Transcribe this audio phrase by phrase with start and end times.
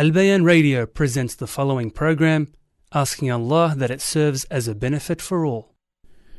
[0.00, 2.48] Albayan Radio presents the following program,
[2.94, 5.74] asking Allah that it serves as a benefit for all.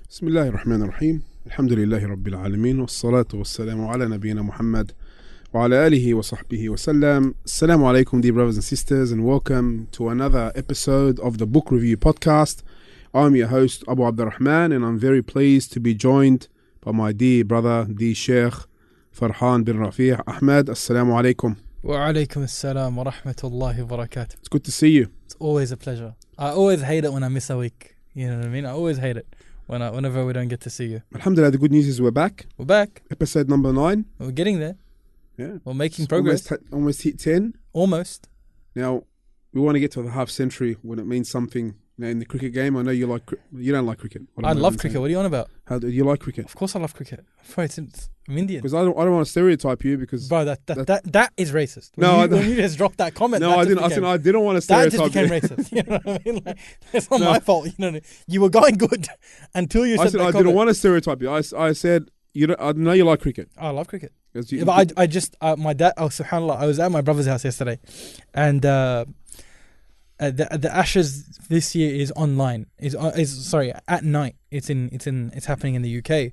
[0.09, 4.91] بسم الله الرحمن الرحيم الحمد لله رب العالمين والصلاة والسلام على نبينا محمد
[5.53, 11.19] وعلى آله وصحبه وسلم السلام عليكم dear brothers and sisters and welcome to another episode
[11.19, 12.63] of the Book Review Podcast.
[13.13, 16.47] I'm your host Abu Abdurrahman and I'm very pleased to be joined
[16.83, 18.55] by my dear brother the Sheikh
[19.15, 21.57] Farhan bin Rafee Ahmed Assalamu alaikum.
[21.83, 24.35] Wa-alaikum assalam wa rahmatullahi wa barakatuh.
[24.35, 25.09] It's good to see you.
[25.25, 26.13] It's always a pleasure.
[26.37, 27.95] I always hate it when I miss a week.
[28.13, 28.67] You know what I mean?
[28.67, 29.25] I always hate it
[29.65, 31.01] when I, whenever we don't get to see you.
[31.15, 32.45] Alhamdulillah, the good news is we're back.
[32.59, 33.01] We're back.
[33.09, 34.05] Episode number nine.
[34.19, 34.75] We're getting there.
[35.37, 35.57] Yeah.
[35.65, 36.51] We're making It's progress.
[36.51, 37.55] Almost, almost hit 10.
[37.73, 38.29] Almost.
[38.75, 39.05] Now,
[39.51, 42.19] we want to get to the half century when it means something you know, in
[42.19, 42.77] the cricket game.
[42.77, 44.23] I know you like, cri- you don't like cricket.
[44.35, 44.99] What I love cricket.
[44.99, 45.49] What are you on about?
[45.65, 46.45] How do you like cricket?
[46.45, 47.25] Of course I love cricket.
[47.53, 48.59] Bro, it's, it's, I'm Indian.
[48.61, 51.13] Because I don't, I don't want to stereotype you because Bro, that, that, that- that,
[51.13, 51.91] that is racist.
[51.95, 53.41] When No, you, I when you just dropped that comment.
[53.41, 53.79] no, that I didn't.
[53.79, 54.91] I became- said I didn't want to stereotype.
[54.91, 55.41] that just became you.
[55.41, 55.71] racist.
[55.75, 56.43] You know what I mean?
[56.45, 56.57] Like,
[56.93, 57.29] it's not No.
[57.31, 57.67] my fault.
[57.67, 59.07] You know, you were going good
[59.55, 60.45] until you said I said I comment.
[60.45, 61.29] didn't want to stereotype you.
[61.29, 62.47] I, I said you.
[62.47, 63.49] Don't, I know you like cricket.
[63.57, 64.13] I love cricket.
[64.33, 65.93] you- Yeah, but I, I just uh, my dad.
[65.97, 66.57] Oh, subhanallah!
[66.57, 67.79] I was at my brother's house yesterday,
[68.33, 69.05] and uh,
[70.21, 72.67] uh, the the Ashes this year is online.
[72.79, 74.35] Is uh, is sorry at night.
[74.51, 76.31] It's in it's in it's happening in the UK,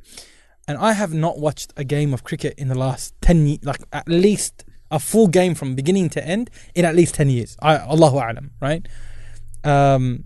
[0.68, 3.80] and I have not watched a game of cricket in the last ten ye- like
[3.92, 7.56] at least a full game from beginning to end in at least ten years.
[7.62, 8.86] I Allahu alam, right?
[9.64, 10.24] Um,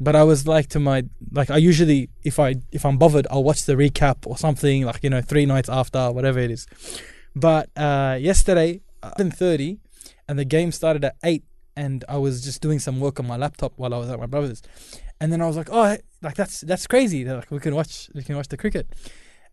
[0.00, 3.44] but I was like to my like I usually if I if I'm bothered I'll
[3.44, 6.66] watch the recap or something like you know three nights after whatever it is.
[7.36, 8.80] But uh, yesterday,
[9.16, 9.78] seven thirty,
[10.28, 11.44] and the game started at eight,
[11.76, 14.26] and I was just doing some work on my laptop while I was at my
[14.26, 14.62] brother's,
[15.20, 17.24] and then I was like, oh, like that's that's crazy.
[17.24, 18.86] They're Like we can watch we can watch the cricket.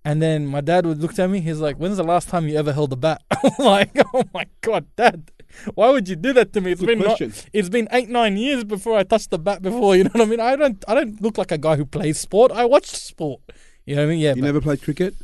[0.05, 1.41] And then my dad would look at me.
[1.41, 4.45] He's like, "When's the last time you ever held a bat?" I'm like, "Oh my
[4.61, 5.29] god, dad,
[5.75, 6.71] why would you do that to me?
[6.71, 9.95] It's Good been not, it's been eight nine years before I touched the bat before.
[9.97, 10.39] You know what I mean?
[10.39, 12.51] I don't I don't look like a guy who plays sport.
[12.53, 13.41] I watched sport.
[13.85, 14.19] You know what I mean?
[14.19, 14.35] Yeah.
[14.35, 15.15] You never played cricket.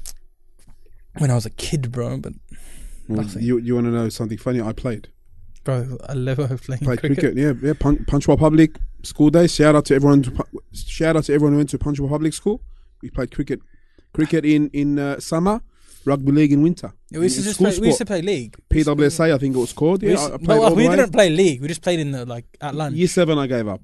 [1.19, 2.17] when I was a kid, bro.
[2.17, 2.33] But
[3.07, 4.61] Well, you you want to know something funny?
[4.61, 5.07] I played
[5.65, 7.19] bro, I never playing played cricket.
[7.19, 7.37] cricket.
[7.37, 7.73] Yeah, yeah.
[7.77, 9.53] Pun- Punchbowl Public school days.
[9.53, 10.23] Shout out to everyone.
[10.23, 12.61] To, shout out to everyone who went to Punchbowl Public School.
[13.01, 13.59] We played cricket.
[14.13, 15.61] Cricket in in uh, summer,
[16.05, 16.93] rugby league in winter.
[17.11, 18.55] Yeah, we used to just school play, we used to play league.
[18.71, 20.01] We PWSA, I think it was called.
[20.01, 21.61] we Yeah, used I I no, all the we didn't play league.
[21.61, 22.95] We just played in the like at lunch.
[22.95, 23.81] Year seven, I gave up.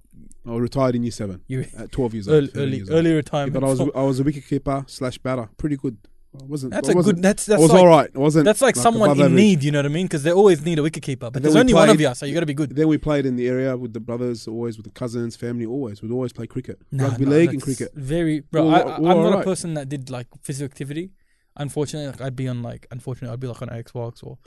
[0.48, 2.36] I retired in year seven You at twelve years old.
[2.38, 3.00] early 13 early, years old.
[3.00, 3.54] early Yeah, retirement.
[3.54, 5.50] but I was I was a wicket keeper slash batter.
[5.58, 5.98] Pretty good.
[6.34, 6.72] I wasn't.
[6.72, 7.24] that's I a wasn't- good.
[7.24, 8.10] That's I that's was like all right.
[8.16, 8.46] I wasn't.
[8.46, 9.36] that's like, someone above in average.
[9.38, 9.64] need.
[9.64, 10.06] You know what I mean?
[10.06, 11.30] Because they always need a wicket keeper.
[11.30, 12.74] But there's only one of played- you, so you got to be good.
[12.76, 15.66] Then we played in the area with the brothers, always with the cousins, family.
[15.66, 17.92] Always, we'd always play cricket, Nah, rugby nah, league, and cricket.
[17.96, 18.70] Very, bro.
[18.70, 19.42] I, I'm not alright.
[19.42, 21.12] a person that did like physical activity.
[21.58, 24.38] Unfortunately, like I'd be on like, unfortunately, I'd be like on Xbox or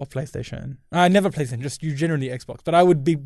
[0.00, 0.78] or PlayStation.
[0.90, 2.58] I never PlayStation, just you generally Xbox.
[2.64, 3.18] But I would be,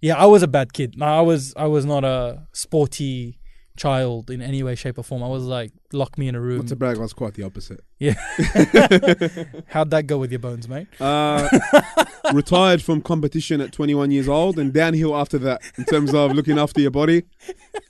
[0.00, 0.94] yeah, I was a bad kid.
[0.96, 3.38] No, I was, I was not a sporty
[3.76, 5.22] child in any way, shape, or form.
[5.22, 6.58] I was like, lock me in a room.
[6.58, 7.80] Not to brag, I was quite the opposite.
[7.98, 8.14] Yeah.
[9.68, 10.88] How'd that go with your bones, mate?
[11.00, 11.48] Uh,
[12.32, 16.58] retired from competition at 21 years old, and downhill after that in terms of looking
[16.58, 17.22] after your body.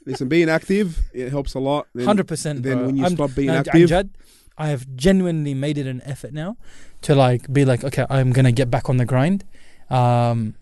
[0.06, 1.86] Listen, being active it helps a lot.
[1.94, 2.62] Then- Hundred percent.
[2.62, 2.86] Then bro.
[2.86, 4.10] when you I'm- stop being and- active, Jad,
[4.58, 6.56] I have genuinely made it an effort now
[7.02, 9.44] to like be like, okay, I'm gonna get back on the grind.
[9.88, 10.54] Um,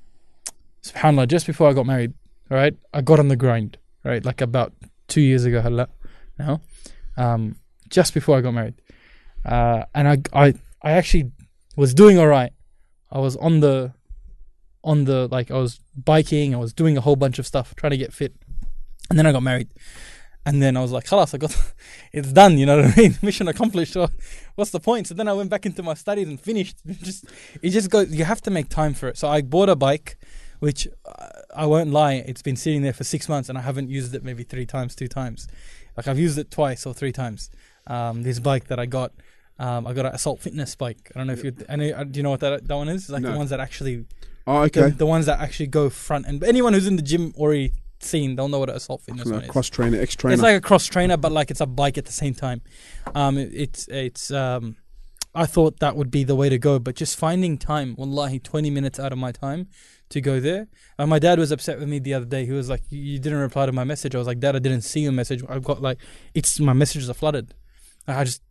[0.82, 2.14] Subhanallah, just before I got married,
[2.48, 4.72] right, I got on the grind, right, like about
[5.08, 5.88] two years ago, hala,
[6.38, 6.60] now,
[7.16, 7.56] um,
[7.88, 8.74] just before I got married,
[9.44, 11.32] uh, and I, I, I actually
[11.76, 12.52] was doing all right.
[13.10, 13.94] I was on the,
[14.84, 17.90] on the like, I was biking, I was doing a whole bunch of stuff, trying
[17.90, 18.34] to get fit,
[19.10, 19.68] and then I got married.
[20.46, 21.54] And then I was like, "Khalas, I got,
[22.12, 23.18] it's done." You know what I mean?
[23.22, 23.92] Mission accomplished.
[23.92, 24.08] So
[24.54, 25.06] what's the point?
[25.06, 26.78] So then I went back into my studies and finished.
[26.86, 27.26] Just,
[27.60, 28.10] it just goes.
[28.14, 29.18] You have to make time for it.
[29.18, 30.16] So I bought a bike,
[30.60, 33.90] which uh, I won't lie, it's been sitting there for six months and I haven't
[33.90, 35.48] used it maybe three times, two times.
[35.96, 37.50] Like I've used it twice or three times.
[37.86, 39.12] Um, this bike that I got,
[39.58, 41.10] um, I got an Assault Fitness bike.
[41.14, 43.10] I don't know if you, know, uh, do you know what that that one is?
[43.10, 43.32] Like No.
[43.32, 44.06] the ones that actually,
[44.46, 44.90] oh, okay.
[44.90, 46.26] the ones that actually go front.
[46.26, 49.42] And anyone who's in the gym already seen, they'll know what an Assault Fitness one
[49.42, 49.50] is.
[49.50, 50.34] Cross trainer, ex trainer.
[50.34, 52.60] It's like a cross trainer, but like it's a bike at the same time.
[53.16, 54.76] Um, it- it's it's um,
[55.42, 58.70] I thought that would be the way to go, but just finding time, wallahi, twenty
[58.70, 59.68] minutes out of my time
[60.08, 60.66] to go there.
[60.98, 62.44] And my dad was upset with me the other day.
[62.44, 64.82] He was like, "You didn't reply to my message." I was like, "Dad, I didn't
[64.82, 65.40] see your message.
[65.48, 65.98] I've got like,
[66.34, 67.54] it's my messages are flooded.
[68.06, 68.42] I just."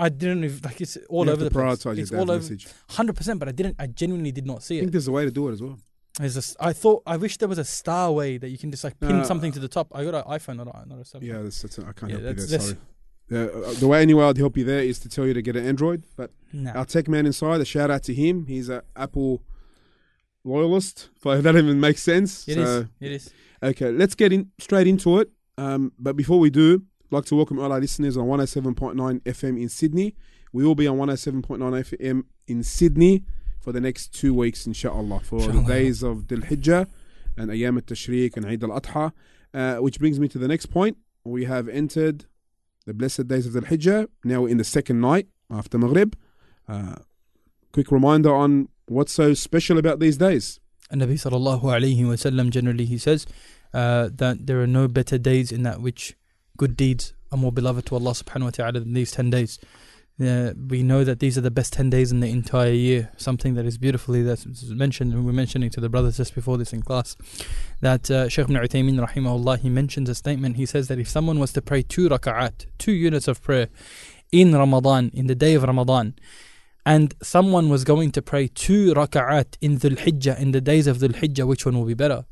[0.00, 1.84] I didn't even, like it's all you over the place.
[1.84, 2.68] It's all over, message.
[2.90, 3.40] hundred percent.
[3.40, 3.74] But I didn't.
[3.80, 4.78] I genuinely did not see it.
[4.78, 5.76] I think there's a way to do it as well.
[6.20, 6.56] There's this.
[6.60, 7.02] I thought.
[7.04, 9.50] I wish there was a star way that you can just like pin Uh, something
[9.50, 9.90] to the top.
[9.92, 11.22] I got an iPhone, not a, not a Samsung.
[11.22, 12.60] Yeah, that's, that's I can't Yeah, help you there.
[12.60, 12.76] Sorry.
[13.30, 15.66] Uh, the way anyway I'd help you there is to tell you to get an
[15.66, 16.04] Android.
[16.16, 16.72] But Nah.
[16.72, 18.46] our tech man inside, a shout out to him.
[18.46, 19.42] He's an Apple
[20.44, 21.10] loyalist.
[21.24, 22.46] If that even makes sense.
[22.48, 22.86] It so, is.
[23.00, 23.30] It is.
[23.62, 25.30] Okay, let's get in straight into it.
[25.56, 29.60] Um, but before we do, I'd like to welcome all our listeners on 107.9 FM
[29.60, 30.14] in Sydney.
[30.52, 33.24] We will be on 107.9 FM in Sydney
[33.60, 35.60] for the next two weeks, inshallah, for Inshallah.
[35.62, 36.86] the days of Dhul Hijjah
[37.36, 39.12] and Ayam al Tashriq and Eid al Adha.
[39.52, 40.96] Uh, which brings me to the next point.
[41.24, 42.26] We have entered
[42.88, 44.08] the blessed days of the Hijjah.
[44.24, 46.16] Now we're in the second night after Maghrib.
[46.66, 46.96] Uh,
[47.70, 50.58] quick reminder on what's so special about these days.
[50.90, 53.26] And Nabi sallallahu alayhi wa sallam generally he says
[53.74, 56.16] uh, that there are no better days in that which
[56.56, 59.58] good deeds are more beloved to Allah subhanahu wa ta'ala than these 10 days.
[60.20, 63.10] Uh, we know that these are the best 10 days in the entire year.
[63.16, 66.72] Something that is beautifully that's mentioned, and we're mentioning to the brothers just before this
[66.72, 67.16] in class,
[67.80, 70.56] that uh, Shaykh ibn Uthaymeen rahimahullah, he mentions a statement.
[70.56, 73.68] He says that if someone was to pray two raka'at, two units of prayer
[74.32, 76.14] in Ramadan, in the day of Ramadan,
[76.84, 80.98] and someone was going to pray two raka'at in Dhul Hijjah, in the days of
[80.98, 82.24] Dhul Hijjah, which one will be better?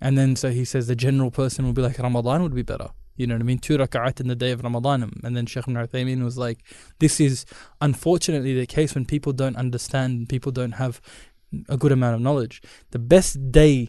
[0.00, 2.88] And then so he says the general person will be like Ramadan would be better.
[3.16, 3.58] You know what I mean?
[3.58, 5.12] Two raka'at in the day of Ramadan.
[5.22, 6.64] And then Shaykh ibn Uthaymeen was like,
[6.98, 7.46] this is
[7.80, 11.00] unfortunately the case when people don't understand, people don't have
[11.68, 12.60] a good amount of knowledge.
[12.90, 13.88] The best day,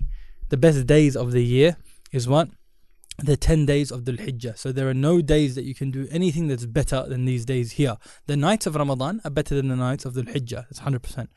[0.49, 1.77] the best days of the year
[2.11, 2.49] is what?
[3.17, 4.57] The 10 days of Dhul Hijjah.
[4.57, 7.71] So there are no days that you can do anything that's better than these days
[7.73, 7.97] here.
[8.27, 10.67] The nights of Ramadan are better than the nights of Dhul Hijjah.
[10.67, 11.27] That's 100%.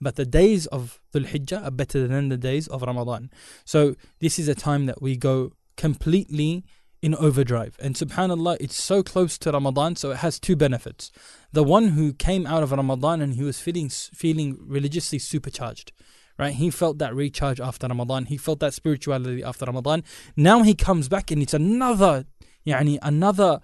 [0.00, 3.30] But the days of Dhul Hijjah are better than the days of Ramadan.
[3.64, 6.64] So this is a time that we go completely
[7.00, 7.76] in overdrive.
[7.80, 11.10] And subhanAllah, it's so close to Ramadan, so it has two benefits.
[11.52, 15.92] The one who came out of Ramadan and he was feeling feeling religiously supercharged.
[16.38, 16.54] Right?
[16.54, 18.26] He felt that recharge after Ramadan.
[18.26, 20.04] He felt that spirituality after Ramadan.
[20.36, 22.26] Now he comes back and it's another
[22.66, 23.60] yani another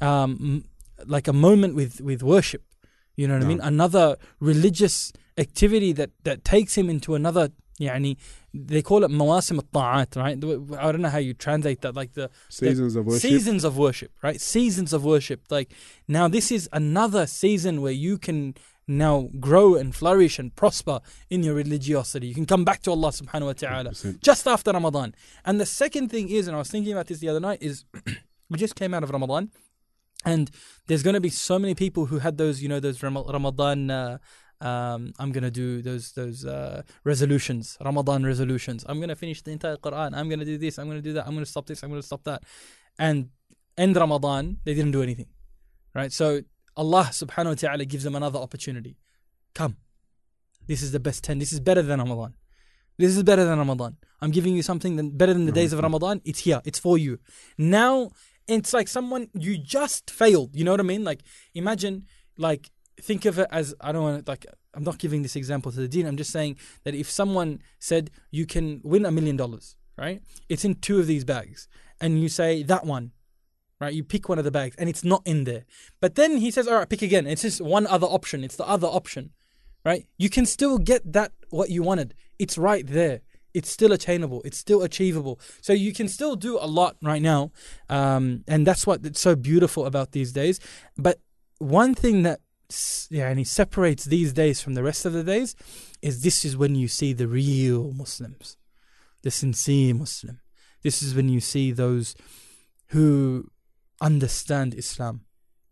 [0.00, 0.64] um
[1.04, 2.62] like a moment with with worship.
[3.16, 3.60] You know what I mean?
[3.60, 8.17] Another religious activity that that takes him into another يعني
[8.53, 10.37] they call it mawasim al-ta'at, right?
[10.37, 13.21] I don't know how you translate that like the Seasons of worship.
[13.21, 14.41] Seasons of worship, right?
[14.41, 15.41] Seasons of worship.
[15.49, 15.73] Like
[16.07, 18.55] now, this is another season where you can
[18.87, 20.99] now grow and flourish and prosper
[21.29, 22.27] in your religiosity.
[22.27, 24.21] You can come back to Allah subhanahu wa ta'ala 100%.
[24.21, 25.15] just after Ramadan.
[25.45, 27.85] And the second thing is, and I was thinking about this the other night, is
[28.49, 29.51] we just came out of Ramadan.
[30.25, 30.51] And
[30.87, 33.89] there's going to be so many people who had those, you know, those Ram- Ramadan.
[33.89, 34.17] Uh,
[34.60, 38.84] um, I'm gonna do those those uh, resolutions, Ramadan resolutions.
[38.88, 40.14] I'm gonna finish the entire Quran.
[40.14, 40.78] I'm gonna do this.
[40.78, 41.26] I'm gonna do that.
[41.26, 41.82] I'm gonna stop this.
[41.82, 42.42] I'm gonna stop that.
[42.98, 43.28] And
[43.76, 45.26] end Ramadan, they didn't do anything,
[45.94, 46.12] right?
[46.12, 46.40] So
[46.76, 48.96] Allah Subhanahu wa Taala gives them another opportunity.
[49.54, 49.76] Come,
[50.66, 51.38] this is the best ten.
[51.38, 52.34] This is better than Ramadan.
[52.98, 53.96] This is better than Ramadan.
[54.22, 56.22] I'm giving you something that better than the days of Ramadan.
[56.24, 56.62] It's here.
[56.64, 57.18] It's for you.
[57.58, 58.10] Now
[58.48, 60.56] it's like someone you just failed.
[60.56, 61.04] You know what I mean?
[61.04, 61.22] Like
[61.54, 62.06] imagine
[62.38, 62.70] like
[63.00, 65.80] think of it as I don't want to like I'm not giving this example to
[65.80, 66.06] the dean.
[66.06, 70.22] I'm just saying that if someone said you can win a million dollars, right?
[70.48, 71.68] It's in two of these bags,
[72.00, 73.12] and you say that one,
[73.80, 73.94] right?
[73.94, 75.64] You pick one of the bags, and it's not in there.
[76.00, 78.44] But then he says, "All right, pick again." It's just one other option.
[78.44, 79.30] It's the other option,
[79.84, 80.06] right?
[80.18, 82.14] You can still get that what you wanted.
[82.38, 83.22] It's right there.
[83.54, 84.42] It's still attainable.
[84.44, 85.40] It's still achievable.
[85.62, 87.52] So you can still do a lot right now,
[87.88, 90.60] um, and that's what it's so beautiful about these days.
[90.98, 91.20] But
[91.58, 92.40] one thing that
[93.10, 95.54] yeah, and he separates these days from the rest of the days,
[96.02, 98.56] is this is when you see the real Muslims,
[99.22, 100.40] the sincere Muslim.
[100.82, 102.14] This is when you see those
[102.88, 103.50] who
[104.00, 105.22] understand Islam.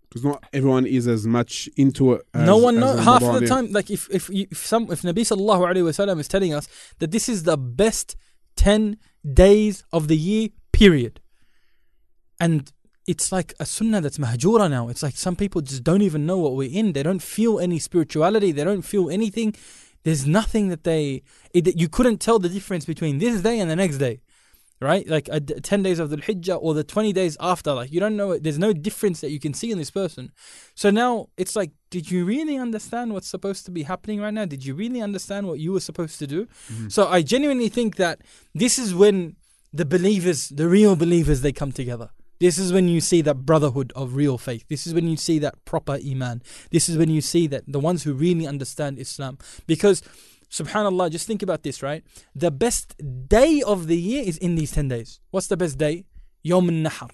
[0.09, 2.23] Because not everyone is as much into it.
[2.35, 3.73] no one half of the time.
[3.73, 6.69] Like if if if some if Nabi sallallahu alaihi wasallam is telling us
[7.01, 8.17] that this is the best
[8.57, 8.97] ten
[9.33, 11.21] days of the year, period.
[12.39, 12.73] And
[13.07, 14.89] it's like a sunnah that's mahjura now.
[14.89, 16.93] It's like some people just don't even know what we're in.
[16.93, 18.53] They don't feel any spirituality.
[18.53, 19.55] They don't feel anything.
[20.05, 21.23] There's nothing that they.
[21.53, 24.21] It, you couldn't tell the difference between this day and the next day,
[24.81, 25.07] right?
[25.09, 27.73] Like a, ten days of the Hijjah or the twenty days after.
[27.73, 28.39] Like you don't know.
[28.39, 30.33] There's no difference that you can see in this person.
[30.75, 34.45] So now it's like, did you really understand what's supposed to be happening right now?
[34.45, 36.47] Did you really understand what you were supposed to do?
[36.47, 36.89] Mm-hmm.
[36.89, 38.21] So I genuinely think that
[38.55, 39.37] this is when
[39.73, 42.11] the believers, the real believers, they come together.
[42.41, 44.65] This is when you see that brotherhood of real faith.
[44.69, 46.43] This is when you see that proper iman.
[46.71, 49.39] This is when you see that the ones who really understand Islam.
[49.67, 50.03] Because,
[50.51, 52.03] subhanAllah, just think about this, right?
[52.35, 52.95] The best
[53.29, 55.21] day of the year is in these 10 days.
[55.31, 56.05] What's the best day?
[56.45, 57.11] Yawm al-Nahar.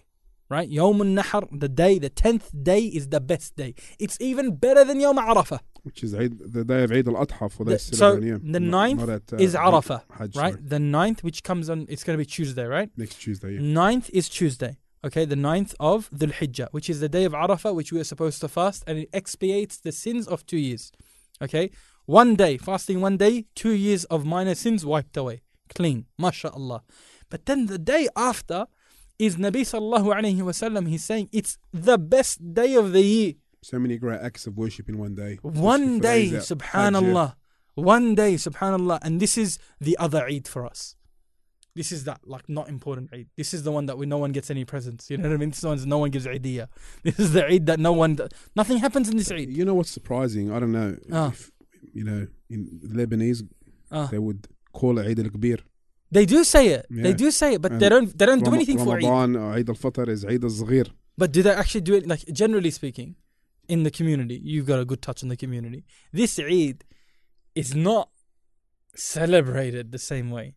[0.48, 0.68] Right?
[0.68, 3.74] Yawm al-Nahar, the day, the 10th day is the best day.
[4.00, 5.60] It's even better than Yawm Arafah.
[5.82, 7.84] Which is Eid, the day of Eid al-Adha for The- this.
[7.86, 10.52] so the Not- ninth not at, uh, is Arafah, Hajj, right?
[10.54, 10.62] sorry.
[10.66, 12.90] The 9th, which comes on, it's going to be Tuesday, right?
[12.96, 13.60] Next Tuesday, yeah.
[13.62, 14.76] Ninth is Tuesday.
[15.02, 18.04] Okay, the ninth of Dhul Hijjah, which is the day of Arafah, which we are
[18.04, 20.92] supposed to fast, and it expiates the sins of two years.
[21.42, 21.70] Okay,
[22.10, 25.42] One day, fasting one day, two years of minor sins wiped away.
[25.72, 26.06] Clean.
[26.20, 26.80] MashaAllah.
[27.28, 28.66] But then the day after
[29.18, 30.88] is Nabi sallallahu alayhi wasallam.
[30.88, 33.34] He's saying it's the best day of the year.
[33.62, 35.38] So many great acts of worship in one day.
[35.42, 37.36] One day, subhanallah.
[37.74, 38.98] One day, subhanallah.
[39.02, 40.96] And this is the other Eid for us.
[41.74, 43.28] This is that like not important Eid.
[43.36, 45.08] This is the one that we no one gets any presents.
[45.10, 45.50] You know what I mean?
[45.50, 46.68] This one's no one gives Eidiyah.
[47.04, 48.18] This is the Eid that no one
[48.56, 49.40] nothing happens in this Hajj.
[49.42, 49.50] Eid.
[49.58, 50.50] You know what's surprising?
[50.54, 50.96] I don't know.
[51.12, 51.28] Ah.
[51.28, 51.50] If,
[51.92, 53.42] you know, in Lebanese,
[53.92, 54.06] Ah.
[54.12, 55.58] they would call it Eid al-Kabir.
[56.12, 56.86] They do say it.
[56.90, 59.04] They do say it, but And they don't they don't do Ram- anything for Eid.
[59.04, 60.88] Ramadan Eid al-Fitr is Eid al-Zaghir.
[61.16, 62.04] But do they actually do it?
[62.12, 63.14] Like generally speaking,
[63.68, 65.84] in the community, you've got a good touch in the community.
[66.12, 66.78] This Eid
[67.54, 68.08] is not
[68.94, 70.56] celebrated the same way.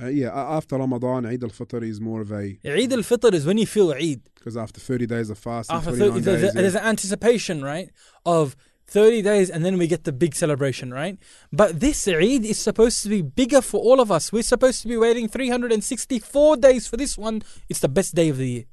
[0.00, 3.66] Uh, yeah, after Ramadan, Eid al-Fitr is more of a Eid al-Fitr is when you
[3.66, 4.22] feel Eid.
[4.34, 6.52] because after 30 days of fasting, After 30, there's, days, a, yeah.
[6.62, 7.90] there's an anticipation, right,
[8.26, 8.56] of
[8.88, 11.18] 30 days, and then we get the big celebration, right?
[11.52, 14.32] But this Eid is supposed to be bigger for all of us.
[14.32, 17.42] We're supposed to be waiting 364 days for this one.
[17.68, 18.64] It's the best day of the year.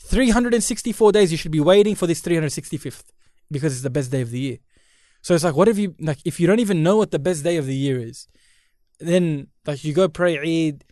[0.00, 3.04] 364 days you should be waiting for this 365th
[3.50, 4.58] because it's the best day of the year.
[5.22, 7.44] So it's like, what if you like if you don't even know what the best
[7.44, 8.26] day of the year is,
[8.98, 10.84] then like you go pray Eid,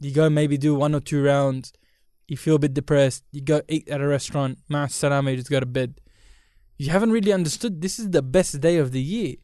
[0.00, 1.72] you go maybe do one or two rounds,
[2.28, 5.50] you feel a bit depressed, you go eat at a restaurant, ma salama, you just
[5.50, 6.00] go to bed.
[6.78, 9.36] You haven't really understood this is the best day of the year.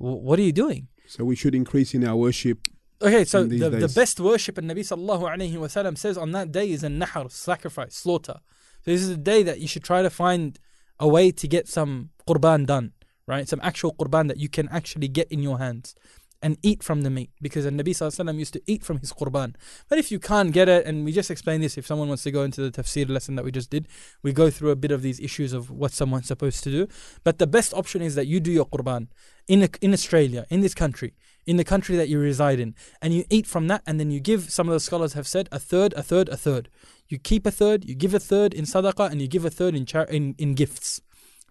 [0.00, 0.88] W- what are you doing?
[1.06, 2.68] so we should increase in our worship.
[3.02, 6.70] Okay, so the, the best worship and Nabi sallallahu alayhi wasallam says on that day
[6.70, 8.38] is a nahar, sacrifice, slaughter.
[8.84, 10.58] So this is a day that you should try to find
[11.00, 12.92] a way to get some qurban done,
[13.26, 13.48] right?
[13.48, 15.94] Some actual qurban that you can actually get in your hands
[16.42, 19.54] and eat from the meat because the Nabi sallallahu used to eat from his qurban.
[19.88, 22.30] But if you can't get it, and we just explained this, if someone wants to
[22.30, 23.88] go into the tafsir lesson that we just did,
[24.22, 26.88] we go through a bit of these issues of what someone's supposed to do.
[27.24, 29.08] But the best option is that you do your qurban
[29.48, 31.14] in, in Australia, in this country,
[31.46, 34.20] in the country that you reside in, and you eat from that, and then you
[34.20, 36.68] give, some of the scholars have said, a third, a third, a third.
[37.08, 39.74] You keep a third, you give a third in sadaqah, and you give a third
[39.74, 41.00] in, char- in, in gifts.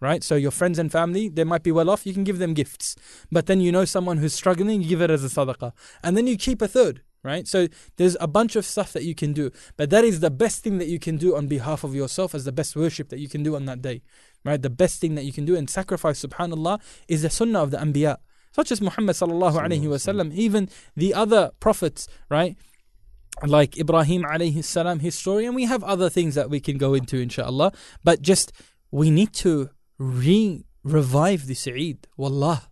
[0.02, 0.24] Right?
[0.24, 2.96] So your friends and family, they might be well off, you can give them gifts.
[3.32, 5.74] But then you know someone who's struggling, you give it as a sadaqah.
[6.04, 7.02] And then you keep a third.
[7.22, 7.46] Right?
[7.46, 9.52] So there's a bunch of stuff that you can do.
[9.76, 12.46] But that is the best thing that you can do on behalf of yourself as
[12.46, 14.04] the best worship that you can do on that day.
[14.46, 14.62] Right?
[14.62, 16.80] The best thing that you can do and sacrifice, subhanAllah,
[17.10, 18.18] is the sunnah of the anbiya.
[18.52, 22.58] Such as Muhammad sallallahu alayhi wasallam, even the other prophets, right?
[23.46, 26.94] Like Ibrahim alayhi salam, his story, and we have other things that we can go
[26.94, 27.74] into, inshallah.
[28.04, 28.52] But just
[28.92, 32.08] we need to re revive this Eid.
[32.18, 32.64] Wallah.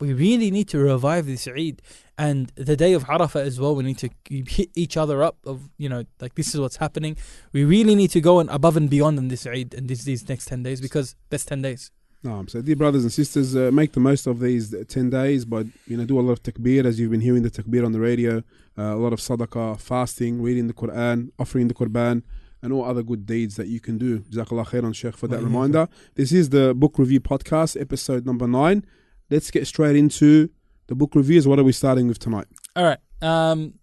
[0.00, 1.80] We really need to revive this Eid.
[2.16, 5.68] And the day of Arafah as well, we need to hit each other up of,
[5.78, 7.16] you know, like this is what's happening.
[7.52, 10.28] We really need to go and above and beyond in this Eid and this, these
[10.28, 11.90] next 10 days because best 10 days.
[12.22, 15.66] No, so dear brothers and sisters, uh, make the most of these 10 days, but
[15.86, 18.00] you know, do a lot of takbir as you've been hearing the takbir on the
[18.00, 18.38] radio,
[18.78, 22.22] uh, a lot of sadaqah, fasting, reading the Quran, offering the Qurban,
[22.64, 24.20] and all other good deeds that you can do.
[24.20, 25.86] Jazakallah khairan, Sheikh, for that reminder.
[26.14, 28.84] This is the book review podcast, episode number nine.
[29.30, 30.48] Let's get straight into
[30.86, 31.46] the book reviews.
[31.46, 32.46] What are we starting with tonight?
[32.74, 32.98] All right.
[33.20, 33.74] Um,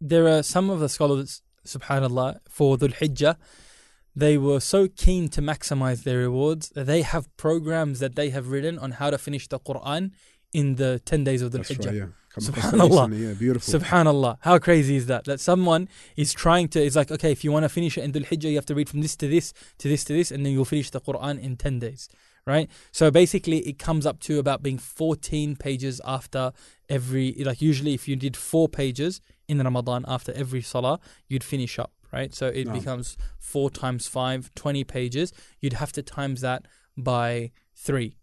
[0.00, 3.36] there are some of the scholars, subhanAllah, for Dhul Hijjah,
[4.14, 8.48] they were so keen to maximize their rewards that they have programs that they have
[8.48, 10.12] written on how to finish the Quran
[10.52, 11.86] in the 10 days of Dhul Hijjah.
[11.86, 12.06] right, yeah.
[12.34, 13.20] Come across that Subhanallah.
[13.28, 13.74] Yeah, beautiful.
[13.80, 14.38] Subhanallah.
[14.40, 15.24] How crazy is that?
[15.24, 18.12] That someone is trying to, it's like, okay, if you want to finish it in
[18.12, 20.44] Dhul Hijjah, you have to read from this to this, to this to this, and
[20.44, 22.08] then you'll finish the Quran in 10 days,
[22.44, 22.68] right?
[22.90, 26.52] So basically, it comes up to about being 14 pages after
[26.88, 30.98] every, like, usually if you did four pages in Ramadan after every Salah,
[31.28, 32.34] you'd finish up, right?
[32.34, 32.72] So it No.
[32.72, 35.32] becomes four times five, 20 pages.
[35.60, 38.16] You'd have to times that by three.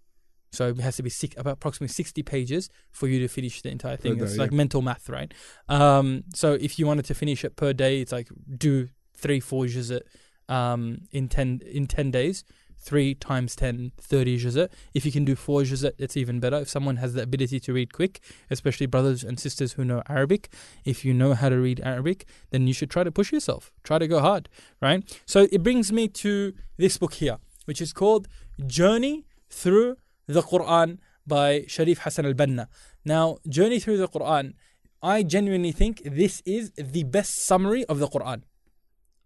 [0.52, 3.70] So it has to be six, about approximately 60 pages for you to finish the
[3.70, 4.18] entire thing.
[4.18, 4.42] day, it's yeah.
[4.42, 5.34] like mental math, right?
[5.70, 8.28] Um, so if you wanted to finish it per day, it's like
[8.58, 10.02] do three, four juzit
[10.50, 12.44] um, in 10 in 10 days.
[12.84, 14.70] 3 times 10, 30 juzit.
[14.96, 16.58] If you can do 4 juzit, it's even better.
[16.58, 20.52] If someone has the ability to read quick, especially brothers and sisters who know Arabic,
[20.84, 23.72] if you know how to read Arabic, then you should try to push yourself.
[23.84, 24.50] Try to go hard,
[24.82, 25.04] right?
[25.28, 28.28] So it brings me to this book here, which is called
[28.66, 29.98] Journey Through
[30.34, 32.68] the Quran by Sharif Hassan al Banna.
[33.06, 34.54] Now, Journey Through the Quran,
[35.02, 38.44] I genuinely think this is the best summary of the Quran.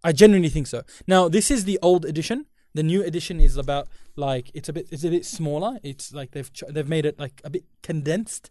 [0.02, 0.82] I genuinely think so.
[1.06, 2.46] Now, this is the old edition.
[2.74, 5.78] The new edition is about like it's a bit it's a bit smaller.
[5.82, 8.50] It's like they've they've made it like a bit condensed.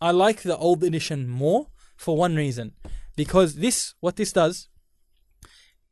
[0.00, 2.72] I like the old edition more for one reason,
[3.16, 4.68] because this what this does.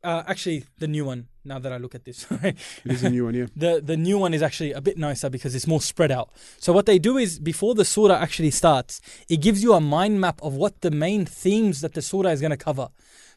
[0.03, 1.27] Uh, actually, the new one.
[1.45, 2.55] Now that I look at this, It
[2.85, 3.47] is a new one, yeah.
[3.55, 6.29] the the new one is actually a bit nicer because it's more spread out.
[6.57, 10.21] So what they do is before the surah actually starts, it gives you a mind
[10.21, 12.89] map of what the main themes that the surah is going to cover.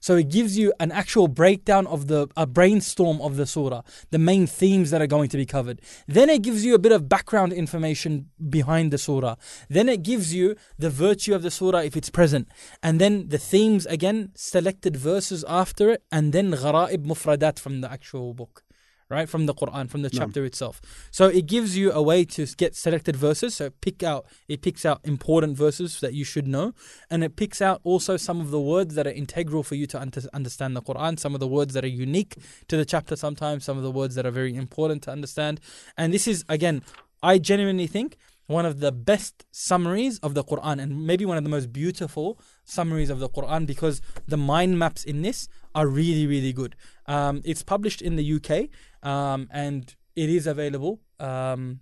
[0.07, 3.83] So it gives you an actual breakdown of the a brainstorm of the surah,
[4.13, 5.81] the main themes that are going to be covered.
[6.07, 9.35] Then it gives you a bit of background information behind the surah.
[9.69, 12.47] Then it gives you the virtue of the surah if it's present.
[12.85, 17.91] And then the themes again, selected verses after it, and then gharaib mufradat from the
[17.91, 18.66] actual book.
[19.09, 20.81] Right from the Quran, from the chapter itself.
[21.13, 23.55] So it gives you a way to get selected verses.
[23.55, 26.73] So pick out, it picks out important verses that you should know,
[27.09, 30.01] and it picks out also some of the words that are integral for you to
[30.01, 31.21] under- understand the Quran.
[31.21, 32.35] Some of the words that are unique
[32.67, 33.15] to the chapter.
[33.15, 35.61] Sometimes some of the words that are very important to understand.
[35.97, 36.83] And this is again,
[37.23, 41.45] I genuinely think one of the best summaries of the Quran, and maybe one of
[41.45, 46.27] the most beautiful summaries of the Quran because the mind maps in this are really,
[46.27, 46.77] really good.
[47.07, 48.69] Um, it's published in the UK
[49.06, 51.00] um, and it is available.
[51.20, 51.80] Um,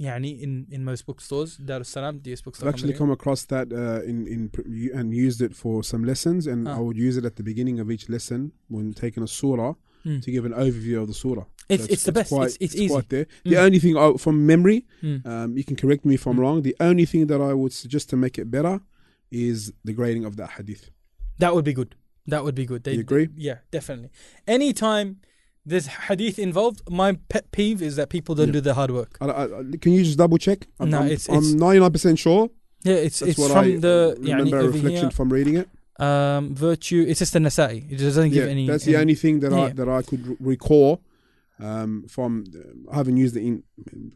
[0.00, 2.68] يعني in, in most bookstores, Dar es Salaam, DS bookstore.
[2.68, 6.04] I've actually come across that uh, in in pr- u- and used it for some
[6.04, 6.76] lessons, and Ah.
[6.76, 9.74] I would use it at the beginning of each lesson when taking a surah
[10.04, 10.20] Hmm.
[10.20, 11.46] to give an overview of the surah.
[11.68, 12.28] It's, it's, the best.
[12.28, 12.88] Quite, it's it's, easy.
[12.94, 13.24] quite there.
[13.44, 13.50] Mm.
[13.50, 15.26] The only thing I, from memory, Mm.
[15.26, 16.42] um, you can correct me if I'm Mm.
[16.42, 16.56] wrong.
[16.62, 18.74] The only thing that I would suggest to make it better
[19.32, 20.84] is the grading of that hadith.
[21.42, 21.90] That would be good.
[22.32, 22.84] That would be good.
[22.84, 23.28] They, You agree?
[23.48, 24.10] Yeah, definitely.
[24.46, 25.08] Anytime
[25.65, 26.81] there's hadith involved.
[26.89, 28.53] My pet peeve is that people don't yeah.
[28.53, 29.17] do the hard work.
[29.21, 29.47] I, I,
[29.79, 30.67] can you just double check?
[30.79, 32.49] I'm, no, it's, I'm, 99% sure.
[32.83, 35.11] Yeah, it's That's it's from I the uh, remember yeah, reflection here.
[35.11, 35.69] from reading it.
[35.99, 37.05] Um, virtue.
[37.07, 37.91] It's just the Nasai.
[37.91, 38.67] It doesn't give yeah, any.
[38.67, 39.65] That's the any, only thing that yeah.
[39.65, 41.03] I that I could recall
[41.59, 42.45] um, from.
[42.91, 43.63] I haven't used it in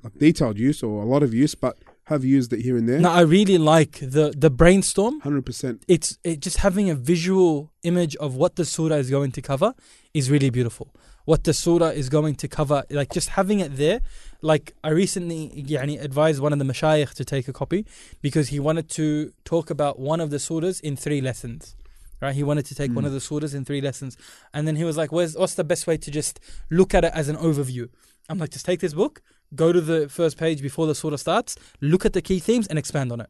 [0.03, 2.99] like, detailed use or a lot of use, but have used it here and there.
[2.99, 5.19] Now I really like the the brainstorm.
[5.19, 5.83] Hundred percent.
[5.87, 9.75] It's it just having a visual image of what the surah is going to cover
[10.13, 10.91] is really beautiful
[11.25, 12.84] what the surah is going to cover.
[12.89, 14.01] Like just having it there.
[14.41, 17.86] Like I recently yani, advised one of the mashayikh to take a copy
[18.22, 21.75] because he wanted to talk about one of the surahs in three lessons.
[22.22, 22.34] Right?
[22.34, 22.96] He wanted to take mm.
[22.96, 23.08] one hmm.
[23.08, 24.15] of the surahs in three lessons.
[24.53, 27.11] And then he was like, Where's, what's the best way to just look at it
[27.14, 27.90] as an overview?
[28.29, 29.22] I'm like, just take this book,
[29.53, 32.79] go to the first page before the surah starts, look at the key themes and
[32.79, 33.29] expand on it.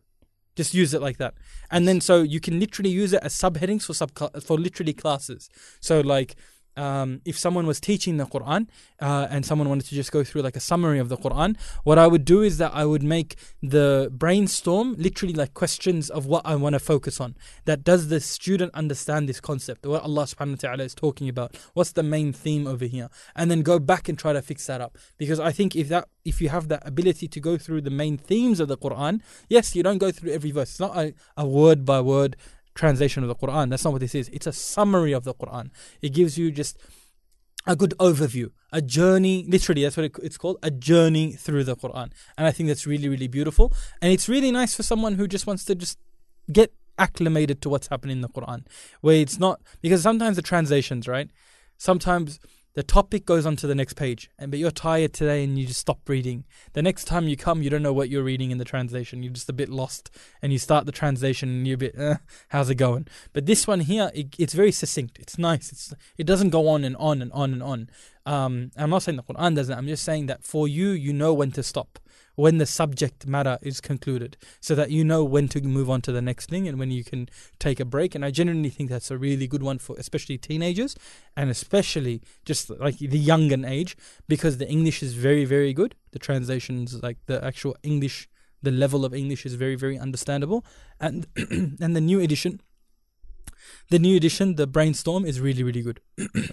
[0.55, 1.34] Just use it like that.
[1.69, 5.49] And then so you can literally use it as subheadings for sub for literally classes.
[5.81, 6.36] So like
[6.77, 8.67] um, if someone was teaching the Quran
[8.99, 11.97] uh, and someone wanted to just go through like a summary of the Quran, what
[11.97, 16.45] I would do is that I would make the brainstorm literally like questions of what
[16.45, 17.35] I want to focus on.
[17.65, 19.85] That does the student understand this concept?
[19.85, 21.55] What Allah subhanahu wa ta'ala is talking about?
[21.73, 23.09] What's the main theme over here?
[23.35, 24.97] And then go back and try to fix that up.
[25.17, 28.17] Because I think if that if you have that ability to go through the main
[28.17, 30.71] themes of the Quran, yes, you don't go through every verse.
[30.71, 32.35] It's not a, a word by word
[32.75, 33.69] translation of the Quran.
[33.69, 34.29] That's not what this is.
[34.29, 35.71] It's a summary of the Quran.
[36.01, 36.77] It gives you just
[37.65, 39.45] a good overview, a journey.
[39.47, 42.11] Literally, that's what it's called a journey through the Quran.
[42.38, 43.73] And I think that's really, really beautiful.
[44.01, 45.97] And it's really nice for someone who just wants to just
[46.51, 48.65] get acclimated to what's happening in the Quran,
[49.01, 51.29] where it's not because sometimes the translations, right?
[51.77, 52.39] Sometimes
[52.75, 55.65] the topic goes on to the next page, and but you're tired today and you
[55.65, 56.43] just stop reading.
[56.73, 59.23] The next time you come, you don't know what you're reading in the translation.
[59.23, 60.11] You're just a bit lost,
[60.41, 62.17] and you start the translation and you're a bit, eh,
[62.49, 63.07] how's it going?
[63.31, 65.17] But this one here, it, it's very succinct.
[65.19, 65.71] It's nice.
[65.71, 67.89] It's it doesn't go on and on and on and on.
[68.25, 69.77] Um, I'm not saying the Quran doesn't.
[69.77, 71.99] I'm just saying that for you, you know when to stop,
[72.35, 76.11] when the subject matter is concluded, so that you know when to move on to
[76.11, 78.15] the next thing and when you can take a break.
[78.15, 80.95] And I genuinely think that's a really good one for especially teenagers
[81.35, 83.95] and especially just like the younger age
[84.27, 85.95] because the English is very very good.
[86.11, 88.29] The translations, like the actual English,
[88.61, 90.65] the level of English is very very understandable,
[90.99, 91.27] and
[91.81, 92.61] and the new edition.
[93.89, 95.99] The new edition, the brainstorm, is really, really good.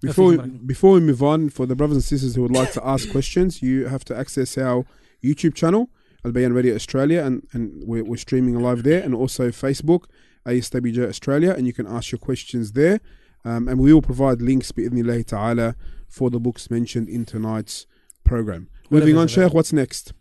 [0.00, 2.84] Before we, before we move on, for the brothers and sisters who would like to
[2.86, 4.84] ask questions, you have to access our
[5.22, 5.90] YouTube channel,
[6.24, 10.04] Al Bayan Radio Australia, and, and we're, we're streaming live there, and also Facebook,
[10.46, 13.00] ASWJ Australia, and you can ask your questions there.
[13.44, 15.74] Um, and we will provide links, bi'idhnillahi ta'ala,
[16.08, 17.86] for the books mentioned in tonight's
[18.24, 18.68] program.
[18.90, 19.26] Moving on.
[19.26, 20.12] Sheikh, what's next?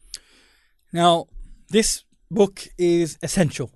[0.93, 1.27] Now,
[1.69, 3.71] this book is essential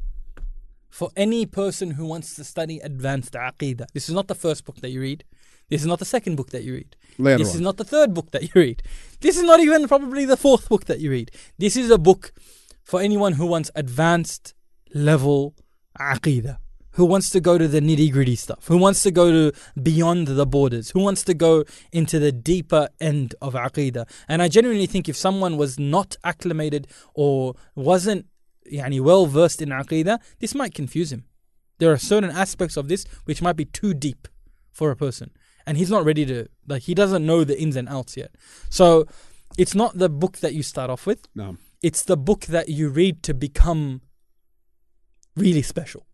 [0.90, 3.88] for any person who wants to study advanced aqidah.
[3.94, 5.26] This is not the first book that you read.
[5.70, 6.96] This is not the second book that you read.
[7.18, 7.56] Later This on.
[7.56, 8.84] is not the third book that you read.
[9.22, 11.32] This is not even probably the fourth book that you read.
[11.58, 12.34] This is a book
[12.84, 14.54] for anyone who wants advanced
[14.94, 15.56] level
[16.00, 16.58] aqidah,
[16.92, 20.28] who wants to go to the nitty gritty stuff, who wants to go to beyond
[20.28, 24.08] the borders, who wants to go into the deeper end of aqidah.
[24.28, 28.28] And I genuinely think if someone was not acclimated or wasn't
[28.72, 31.26] yani, well versed in aqidah, this might confuse him.
[31.80, 34.28] There are certain aspects of this which might be too deep
[34.72, 35.32] for a person.
[35.66, 38.32] And he's not ready to like he doesn't know the ins and outs yet.
[38.70, 39.08] So
[39.58, 41.28] it's not the book that you start off with.
[41.36, 41.58] No.
[41.82, 44.02] It's the book that you read to become
[45.36, 46.06] really special.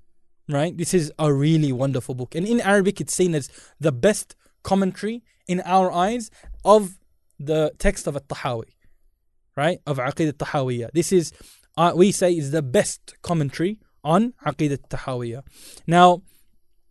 [0.50, 0.76] Right?
[0.76, 2.36] This is a really wonderful book.
[2.36, 6.30] And in Arabic it's seen as the best commentary in our eyes
[6.66, 7.00] of
[7.40, 8.76] the text of At-Tahawi.
[9.56, 9.80] Right?
[9.86, 10.92] Of Aqidah Tahawiyya.
[10.94, 11.32] This is
[11.78, 15.44] uh, we say is the best commentary on Aqidah Tahawiyya.
[15.88, 16.22] Now,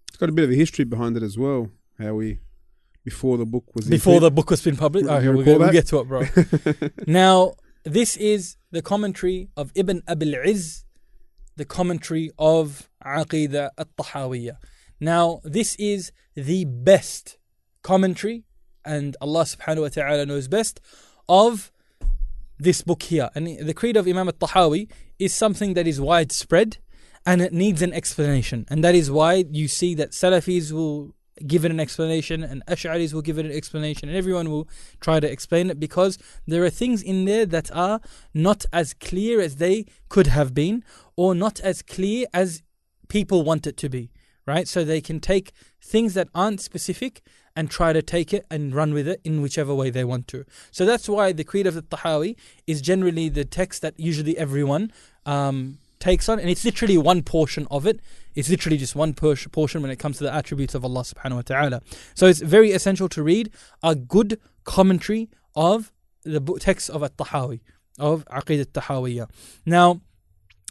[0.09, 1.71] It's got a bit of a history behind it as well.
[1.99, 2.39] How we,
[3.05, 5.55] before the book was before the book was been published, You oh, here we recall
[5.55, 5.59] go.
[5.61, 6.91] We'll get to it, bro.
[7.07, 10.85] now, this is the commentary of Ibn Abil Izz,
[11.57, 14.57] the commentary of Aqidah At-Tahawiyya.
[15.01, 17.39] Now, this is the best
[17.83, 18.45] commentary,
[18.85, 20.81] and Allah subhanahu wa ta'ala knows best,
[21.29, 21.73] of
[22.59, 23.31] this book here.
[23.35, 26.79] And the creed of Imam At-Tahawi is something that is widespread
[27.27, 28.67] and it needs an explanation.
[28.69, 31.15] And that is why you see that Salafis will
[31.47, 34.69] give it an explanation and Ash'aris will give it an explanation and everyone will
[35.01, 38.01] try to explain it because there are things in there that are
[38.35, 40.85] not as clear as they could have been
[41.17, 42.63] or not as clear as
[43.09, 44.11] people want it to be,
[44.47, 44.67] right?
[44.67, 47.23] So they can take things that aren't specific
[47.57, 50.45] and try to take it and run with it in whichever way they want to.
[50.71, 54.93] So that's why the Creed of the Tahawi is generally the text that usually everyone
[55.27, 58.01] um, takes on, and it's literally one portion of it.
[58.35, 61.37] It's literally just one por- portion when it comes to the attributes of Allah subhanahu
[61.37, 61.83] wa ta'ala.
[62.15, 63.51] So it's very essential to read
[63.83, 65.93] a good commentary of
[66.25, 67.61] the text of At-Tahawi,
[67.99, 69.31] of Aqidah Tahawiyya.
[69.67, 70.01] Now,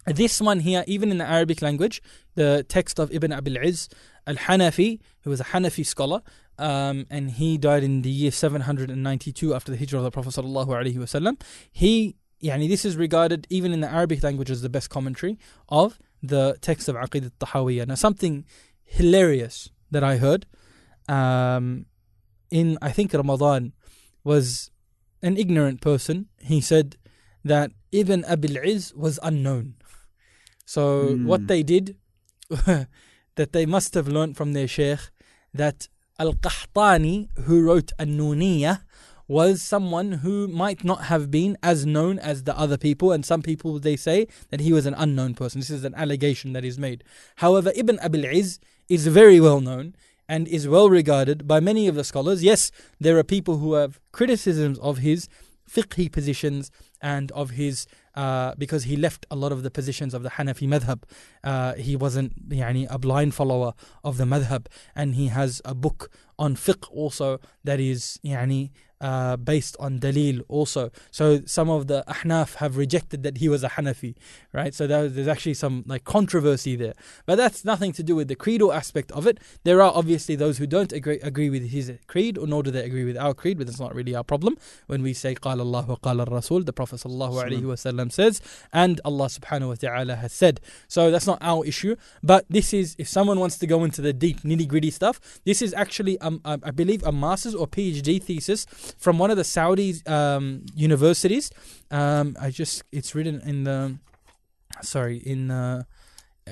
[0.06, 2.02] this one here, even in the Arabic language,
[2.36, 3.90] the text of Ibn Abil Izz
[4.26, 6.22] al-Hanafi, who was a Hanafi scholar,
[6.58, 10.68] um, and he died in the year 792 after the hijrah of the Prophet sallallahu
[10.68, 11.40] alaihi wasallam.
[11.72, 15.38] He, yani, this is regarded even in the Arabic language as the best commentary
[15.70, 17.88] of the text of Aqidah Tahawiyya.
[17.88, 18.46] Now, something
[18.84, 20.46] hilarious that I heard
[21.08, 21.86] um,
[22.52, 23.74] in I think Ramadan
[24.24, 24.72] was
[25.22, 26.28] an ignorant person.
[26.42, 26.98] He said
[27.44, 29.76] that Ibn Abil Izz was unknown.
[30.66, 31.26] So Hmm.
[31.26, 31.96] what they did,
[33.36, 35.00] that they must have learnt from their sheikh
[35.54, 35.88] that
[36.20, 38.82] Al Qahtani, who wrote An Nuniyah,
[39.30, 43.44] was someone who might not have been as known as the other people, and some
[43.44, 45.62] people they say that he was an unknown person.
[45.62, 47.04] This is an allegation that is made.
[47.38, 49.96] However, Ibn Abil Izz is very well known
[50.28, 52.44] and is well regarded by many of the scholars.
[52.44, 55.30] Yes, there are people who have criticisms of his
[55.70, 60.24] fiqhi positions and of his uh, because he left a lot of the positions of
[60.24, 61.04] the Hanafi madhab.
[61.44, 64.66] Uh, he wasn't yani, a blind follower of the madhab,
[64.96, 70.43] and he has a book on fiqh also that is yani, uh, based on dalil
[70.49, 70.91] also.
[71.11, 74.15] So some of the Ahnaf have rejected that he was a Hanafi,
[74.53, 74.73] right?
[74.75, 76.95] So there- there's actually some like controversy there.
[77.27, 79.39] But that's nothing to do with the creedal aspect of it.
[79.65, 82.85] There are obviously those who don't agree, agree with his creed, or nor do they
[82.85, 84.57] agree with our creed, but that's not really our problem.
[84.87, 88.41] When we say قال الله وقال الرسول, the Prophet sallallahu alaihi wasallam says,
[88.73, 90.61] and Allah subhanahu wa ta'ala has said.
[90.89, 91.97] So that's not our issue.
[92.23, 95.61] But this is, if someone wants to go into the deep nitty gritty stuff, this
[95.61, 98.67] is actually, um, um, I believe, a master's or PhD thesis
[98.98, 101.52] from one of the Saudi um, universities.
[101.92, 103.98] Um, I just, it's written in the,
[104.82, 105.86] sorry, in the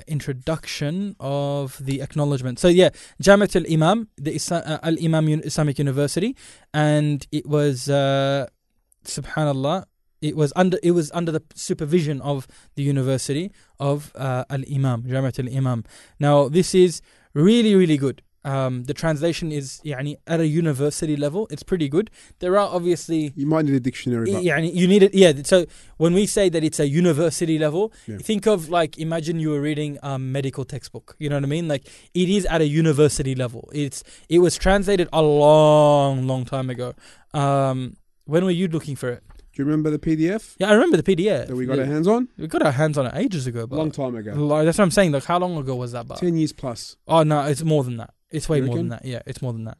[0.08, 2.60] introduction of the acknowledgement.
[2.60, 2.90] So yeah,
[3.22, 6.36] Jamiat al Imam, the uh, Al Imam Islamic University,
[6.74, 8.48] and it was, uh,
[9.06, 9.86] Subhanallah,
[10.22, 15.04] it was under it was under the supervision of the University of uh, Al Imam,
[15.04, 15.84] Jamiat al Imam.
[16.20, 17.02] Now this is
[17.34, 18.22] really really good.
[18.47, 21.47] Um, the translation is يعني, at a university level.
[21.53, 22.11] It's pretty good.
[22.41, 24.33] There are obviously You might need a dictionary.
[24.33, 25.15] But يعني, you need it.
[25.15, 25.33] Yeah.
[25.45, 25.65] So
[25.97, 28.19] when we say that it's a university level, Yeah.
[28.19, 31.15] think of like imagine you were reading a medical textbook.
[31.21, 31.69] You know what I mean?
[31.69, 33.71] Like it is at a university level.
[33.73, 36.95] It's it was translated a long, long time ago.
[37.33, 39.23] Um, when were you looking for it?
[39.55, 41.47] do you remember the PDF Yeah, I remember the PDF.
[41.49, 42.27] that we got our hands on?
[42.39, 43.67] we got our hands on it ages ago.
[43.67, 44.33] But Long time ago.
[44.33, 45.13] Like, that's what I'm saying.
[45.13, 46.09] Like how long ago was that?
[46.09, 46.97] But Ten years plus.
[47.07, 48.15] Oh no, it's more than that.
[48.32, 49.06] It's way You more than that.
[49.06, 49.78] Yeah, it's more than that.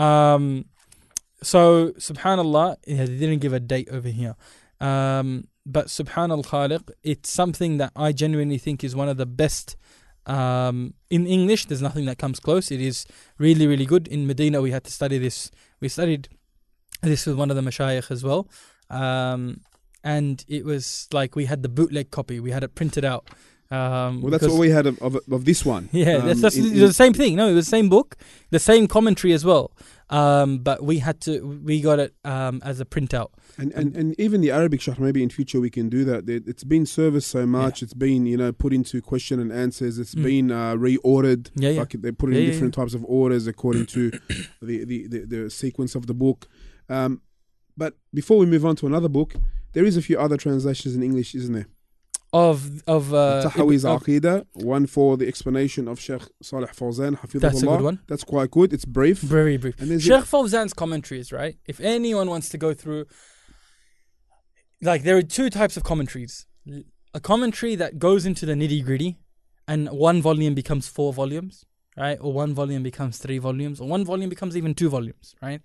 [0.00, 0.66] Um,
[1.42, 4.36] so Subhanallah, yeah, they didn't give a date over here.
[4.80, 9.76] Um, but Subhanal Khaliq, it's something that I genuinely think is one of the best.
[10.26, 12.70] Um, in English, there's nothing that comes close.
[12.70, 13.06] It is
[13.38, 14.08] really, really good.
[14.08, 15.50] In Medina, we had to study this.
[15.80, 16.28] We studied
[17.02, 18.48] this with one of the mashayikh as well.
[18.88, 19.60] Um,
[20.02, 22.40] and it was like we had the bootleg copy.
[22.40, 23.28] We had it printed out.
[23.70, 25.88] Um, Well, that's what we had of, of, of this one.
[25.92, 27.36] Yeah, Um, that's, that's in- in- the same thing.
[27.36, 28.16] No, it was the same book,
[28.50, 29.70] the same commentary as well.
[30.08, 33.28] Um, but we had to, we got it um, as a printout.
[33.58, 36.28] And, and and even the Arabic sharh, maybe in future we can do that.
[36.28, 37.80] It- It's been serviced so much.
[37.82, 39.98] It's been you know put into question and answers.
[40.00, 40.22] It's Mm.
[40.24, 41.50] been uh, reordered.
[41.54, 41.80] Yeah, yeah.
[41.80, 44.10] Like they put it Yeah, in yeah, different types of orders according to
[44.62, 46.48] the, the, the, the sequence of the book.
[46.88, 47.20] Um,
[47.76, 49.34] but before we move on to another book,
[49.74, 51.68] there is a few other translations in English, isn't there?
[52.32, 57.40] Of of uh, Tahawi's of- Aqidah, one for the explanation of Sheikh Saleh Fawzan, Hafidhullah.
[57.40, 58.00] that's a good one.
[58.06, 58.72] That's quite good.
[58.72, 59.18] It's brief.
[59.18, 59.76] Very brief.
[59.78, 61.56] Sheikh Fawzan's commentaries, right?
[61.66, 63.06] If anyone wants to go through,
[64.80, 66.46] like, there are two types of commentaries
[67.12, 69.18] a commentary that goes into the nitty gritty,
[69.66, 71.64] and one volume becomes four volumes,
[71.96, 72.18] right?
[72.20, 75.60] Or one volume becomes three volumes, or one volume becomes even two volumes, right?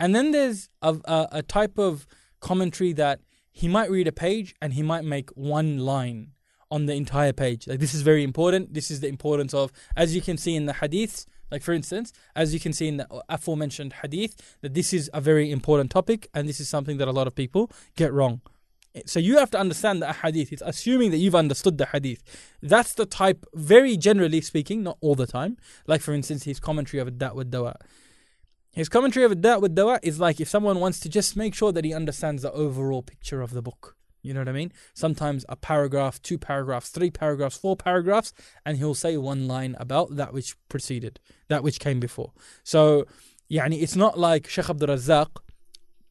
[0.00, 2.06] And then there's a, a, a type of
[2.40, 3.20] commentary that
[3.58, 6.30] he might read a page and he might make one line
[6.70, 7.66] on the entire page.
[7.66, 8.72] Like this is very important.
[8.72, 12.12] This is the importance of, as you can see in the hadiths, like for instance,
[12.36, 16.28] as you can see in the aforementioned hadith, that this is a very important topic
[16.32, 18.42] and this is something that a lot of people get wrong.
[19.06, 20.52] So you have to understand the hadith.
[20.52, 22.22] It's assuming that you've understood the hadith.
[22.62, 25.56] That's the type, very generally speaking, not all the time.
[25.88, 27.74] Like for instance, his commentary of Ad-Da' with Dawa.
[28.72, 31.72] His commentary of Ad-Da' with Dawa is like if someone wants to just make sure
[31.72, 33.96] that he understands the overall picture of the book.
[34.22, 34.72] You know what I mean?
[34.94, 38.32] Sometimes a paragraph, two paragraphs, three paragraphs, four paragraphs,
[38.64, 42.32] and he'll say one line about that which preceded, that which came before.
[42.62, 43.06] So,
[43.50, 45.28] yani, it's not like Sheikh Abdul Razzaq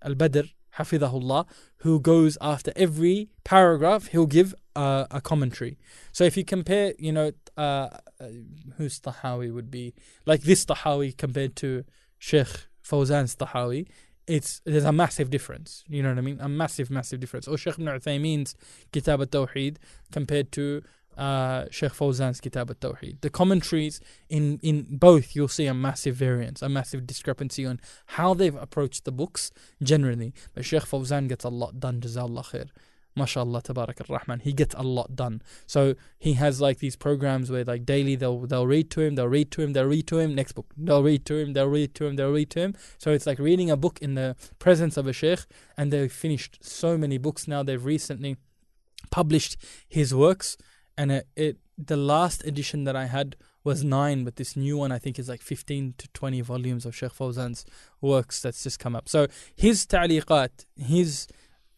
[0.02, 0.42] Al Badr,
[0.78, 5.78] Hafidahullah, who goes after every paragraph, he'll give uh, a commentary.
[6.12, 7.90] So, if you compare, you know, uh,
[8.20, 8.28] uh,
[8.78, 9.94] who's Tahawi would be,
[10.26, 11.84] like this Tahawi compared to
[12.18, 13.88] Sheikh Fawzan's Tahawi,
[14.28, 15.84] it's there's a massive difference.
[15.88, 16.40] You know what I mean?
[16.42, 17.48] A massive, massive difference.
[17.48, 18.56] Or Sheikh Ibn Uthaymeen's
[18.92, 19.78] Kitab al-Tawheed
[20.12, 20.84] compared to
[21.18, 23.22] uh, Sheikh Fawzan's Kitab al-Tawheed.
[23.22, 24.00] The commentaries
[24.30, 29.06] in, in both, you'll see a massive variance, a massive discrepancy on how they've approached
[29.06, 29.52] the books
[29.82, 30.34] generally.
[30.54, 32.70] But Sheikh Fawzan gets a lot done, Jazallah khair.
[33.18, 34.40] MashaAllah, Tabarak ar-Rahman.
[34.42, 35.42] He gets a lot done.
[35.66, 39.28] So he has like these programs where like daily they'll they'll read to him, they'll
[39.28, 40.74] read to him, they'll read to him, next book.
[40.78, 42.76] They'll read to him, they'll read to him, they'll read to him.
[42.98, 45.42] So it's like reading a book in the presence of a sheikh
[45.78, 47.64] and they've finished so many books now.
[47.64, 48.38] They've recently
[49.12, 50.58] published his works
[50.98, 54.92] and it, it the last edition that I had was nine, but this new one
[54.92, 57.66] I think is like 15 to 20 volumes of Sheikh Fawzan's
[58.02, 59.10] works that's just come up.
[59.10, 61.28] So his ta'liqat, his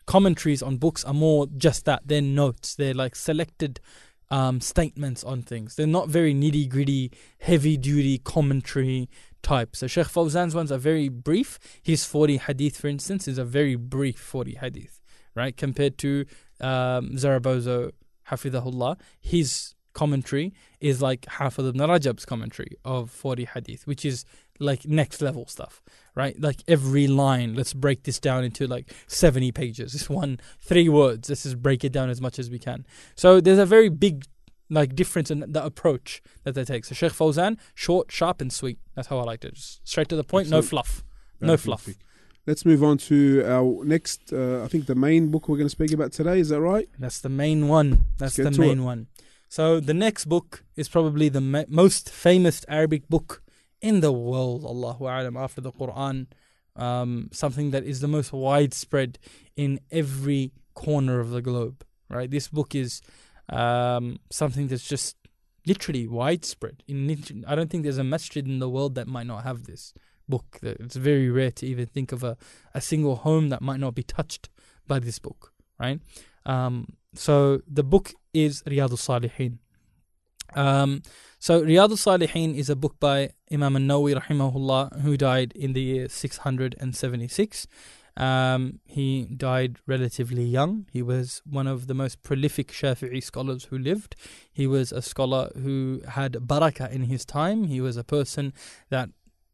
[0.09, 2.01] commentaries on books are more just that.
[2.03, 2.73] They're notes.
[2.73, 3.79] They're like selected
[4.31, 5.75] um, statements on things.
[5.75, 9.07] They're not very nitty gritty, heavy duty commentary
[9.43, 9.75] type.
[9.75, 11.59] So Sheikh Fawzan's ones are very brief.
[11.83, 14.99] His 40 hadith, for instance, is a very brief 40 hadith,
[15.35, 15.55] right?
[15.55, 16.25] Compared to
[16.59, 17.91] um, Zarabozo,
[18.31, 24.25] Hafidahullah, his commentary is like half Hafid ibn Rajab's commentary of 40 hadith, which is
[24.59, 25.81] like next level stuff,
[26.15, 26.39] right?
[26.39, 29.93] Like every line, let's break this down into like 70 pages.
[29.99, 31.29] This one, three words.
[31.29, 32.85] Let's just break it down as much as we can.
[33.15, 34.25] So there's a very big
[34.69, 36.85] like difference in the approach that they take.
[36.85, 38.77] So Sheikh Fawzan, short, sharp, and sweet.
[38.95, 39.55] That's how I liked it.
[39.55, 40.69] Just straight to the point, no Excellent.
[40.69, 41.03] fluff.
[41.41, 41.89] No fluff.
[42.45, 44.33] Let's move on to our next.
[44.33, 46.39] Uh, I think the main book we're going to speak about today.
[46.39, 46.89] Is that right?
[46.97, 48.05] That's the main one.
[48.17, 48.83] That's the main it.
[48.83, 49.07] one.
[49.47, 53.41] So the next book is probably the ma- most famous Arabic book
[53.81, 54.63] in the world.
[54.65, 56.27] Allahu alam after the Quran,
[56.75, 59.19] um, something that is the most widespread
[59.55, 61.83] in every corner of the globe.
[62.09, 63.01] Right, this book is
[63.49, 65.15] um, something that's just
[65.67, 66.83] literally widespread.
[66.87, 69.93] In I don't think there's a masjid in the world that might not have this
[70.27, 70.59] book.
[70.63, 72.37] It's very rare to even think of a,
[72.73, 74.49] a single home that might not be touched
[74.87, 75.53] by this book.
[75.79, 75.99] Right.
[76.45, 79.59] Um, so the book is Riyadh al-Salihin.
[80.55, 81.03] Um,
[81.39, 86.09] so Riyadh al-Salihin is a book by Imam al-Nawawi rahimahullah who died in the year
[86.09, 87.67] 676.
[88.17, 90.87] Um, he died relatively young.
[90.91, 94.15] He was one of the most prolific Shafi'i scholars who lived.
[94.51, 97.63] He was a scholar who had barakah in his time.
[97.65, 98.53] He was a person
[98.89, 99.09] that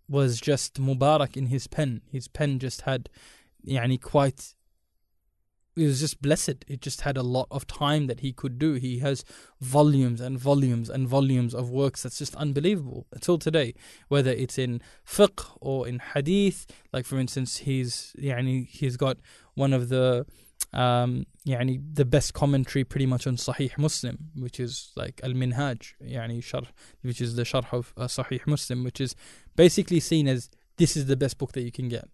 [0.10, 2.02] was just mubarak in his pen.
[2.12, 3.10] His pen just had
[3.68, 4.56] yani quite
[5.77, 6.65] it was just blessed.
[6.67, 8.75] It just had a lot of time that he could do.
[8.75, 9.25] He has
[9.61, 13.75] volumes and volumes and volumes of works that's just unbelievable until today.
[14.09, 19.19] Whether it's in fiqh or in hadith, like for instance, he's يعني, he's got
[19.55, 20.27] one of the
[20.73, 25.95] um يعني, the best commentary pretty much on Sahih Muslim, which is like Al Minhaj,
[26.03, 26.67] يعني, sharh,
[27.03, 29.15] which is the sharh of uh, Sahih Muslim, which is
[29.55, 32.09] basically seen as this is the best book that you can get.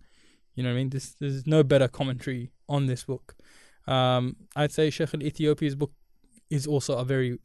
[0.55, 0.91] You know what I mean?
[0.91, 3.36] This, there's no better commentary on this book.
[3.88, 4.24] Um,
[4.56, 5.94] I'd say Sheikh al Ethiopi's book
[6.50, 7.40] is also a very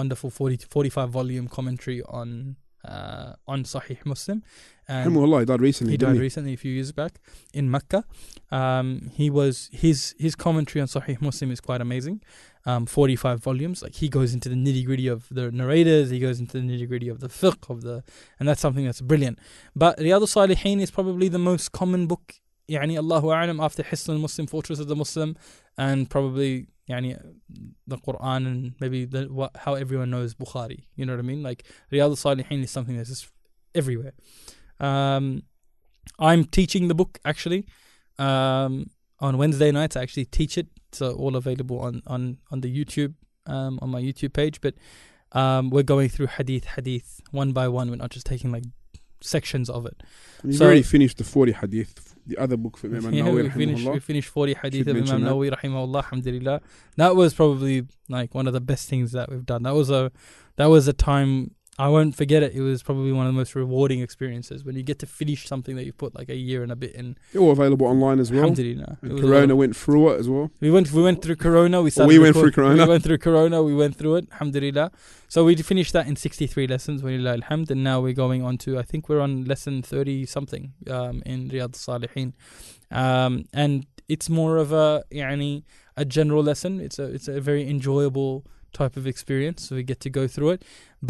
[0.00, 4.42] wonderful 40 45 volume commentary on uh, on Sahih Muslim.
[4.86, 5.92] And Allah, he died recently.
[5.92, 7.20] He died recently, a few years back
[7.52, 8.04] in Mecca.
[8.50, 12.22] Um, he was his his commentary on Sahih Muslim is quite amazing.
[12.64, 13.82] Um, 45 volumes.
[13.82, 16.10] Like he goes into the nitty gritty of the narrators.
[16.10, 18.04] He goes into the nitty gritty of the fiqh of the,
[18.38, 19.38] and that's something that's brilliant.
[19.74, 22.34] But Riyadh al Salihin is probably the most common book
[22.69, 25.35] يعني Allahu A'lam after Hisn al-Muslim, Fortress of the Muslim,
[25.77, 27.19] and probably يعني
[27.87, 30.85] the Quran and maybe the, what, how everyone knows Bukhari.
[30.95, 31.43] You know what I mean?
[31.43, 33.27] Like Riyadh al-Salihin is something that's just
[33.75, 34.13] everywhere.
[34.79, 35.43] Um,
[36.19, 37.65] I'm teaching the book actually
[38.19, 38.89] um,
[39.19, 39.95] on Wednesday nights.
[39.95, 40.67] I actually teach it.
[40.89, 43.15] It's uh, all available on on on the YouTube
[43.47, 44.61] um, on my YouTube page.
[44.61, 44.75] But
[45.31, 47.89] um, we're going through hadith hadith one by one.
[47.89, 48.63] We're not just taking like
[49.20, 50.02] sections of it.
[50.44, 53.48] You've So- already finished the 40 hadith, the other book from Imam Yeah, Nawawi, we
[53.50, 54.02] finished we rahimahullah.
[54.02, 55.30] finished 40 hadith Should of Imam that.
[55.32, 56.60] Nawawi rahimahullah alhamdulillah
[56.96, 60.12] that was probably like one of the best things that we've done that was a
[60.56, 62.54] that was a time I won't forget it.
[62.54, 65.76] It was probably one of the most rewarding experiences when you get to finish something
[65.76, 67.16] that you put like a year and a bit in.
[67.38, 68.40] All available online as well.
[68.40, 68.98] Alhamdulillah.
[69.20, 70.50] Corona went through it as well.
[70.60, 71.80] We went we went through Corona.
[71.80, 72.08] We started.
[72.08, 72.82] We went through Corona.
[72.82, 73.62] We went through Corona.
[73.62, 74.28] We went through it.
[74.32, 74.90] Alhamdulillah.
[75.28, 77.02] So we finished that in 63 lessons.
[77.02, 77.70] Walillah alhamd.
[77.70, 81.48] And now we're going on to I think we're on lesson 30 something um, in
[81.48, 82.32] Riyadh Salihin,
[82.90, 85.62] um, and it's more of a يعني,
[85.96, 86.80] a general lesson.
[86.80, 88.44] It's a it's a very enjoyable
[88.80, 89.58] type of experience.
[89.68, 90.60] So we get to go through it.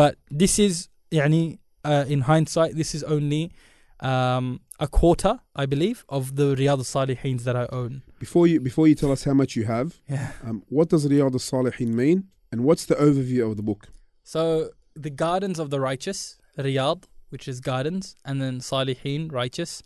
[0.00, 3.42] But this is, uh, in hindsight, this is only
[4.00, 8.02] um, a quarter, I believe, of the Riyadh Salihin that I own.
[8.18, 10.32] Before you before you tell us how much you have, yeah.
[10.46, 12.18] Um, what does Riyadh Salihin mean,
[12.52, 13.88] and what's the overview of the book?
[14.22, 19.82] So the gardens of the righteous, Riyadh, which is gardens, and then Salihin, righteous,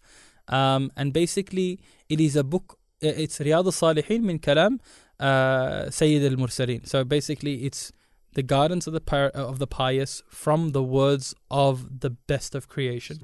[0.49, 2.79] um, and basically it is a book.
[3.01, 4.79] It's Riyadh Salihin min Kalam
[5.23, 6.87] uh, Sayyid al-Mursalin.
[6.87, 7.93] So basically, it's
[8.35, 12.69] the guidance of the pi- of the pious from the words of the best of
[12.69, 13.19] creation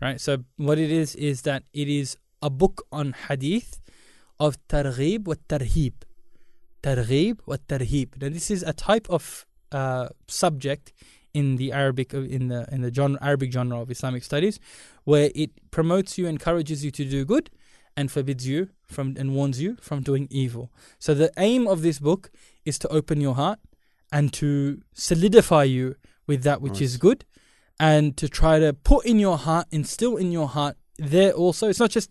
[0.00, 0.20] right?
[0.20, 3.80] So what it is is that it is a book on hadith
[4.40, 5.94] of targhib wa tarhib.
[6.82, 8.20] Targhib wa tarhib.
[8.20, 10.92] Now this is a type of uh, subject
[11.34, 14.58] in the Arabic in the in the genre, Arabic genre of Islamic studies,
[15.04, 17.50] where it promotes you, encourages you to do good,
[17.98, 20.70] and forbids you from and warns you from doing evil.
[21.00, 22.30] So the aim of this book
[22.64, 23.58] is to open your heart
[24.12, 27.24] and to solidify you with that which is good
[27.80, 31.68] and to try to put in your heart, instill in your heart there also.
[31.68, 32.10] It's not just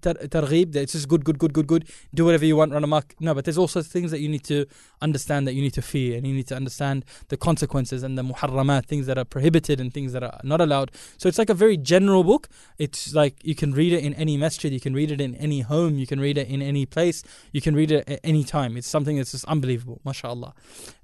[0.00, 1.88] targhib, that it's just good, good, good, good, good.
[2.14, 3.14] Do whatever you want, run amok.
[3.20, 4.66] No, but there's also things that you need to
[5.00, 8.22] understand that you need to fear and you need to understand the consequences and the
[8.22, 10.90] muharramat, things that are prohibited and things that are not allowed.
[11.18, 12.48] So it's like a very general book.
[12.78, 15.60] It's like you can read it in any masjid, you can read it in any
[15.60, 17.22] home, you can read it in any place,
[17.52, 18.76] you can read it at any time.
[18.76, 20.54] It's something that's just unbelievable, mashallah.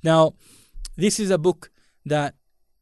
[0.02, 0.34] Now,
[0.96, 1.70] this is a book
[2.06, 2.34] that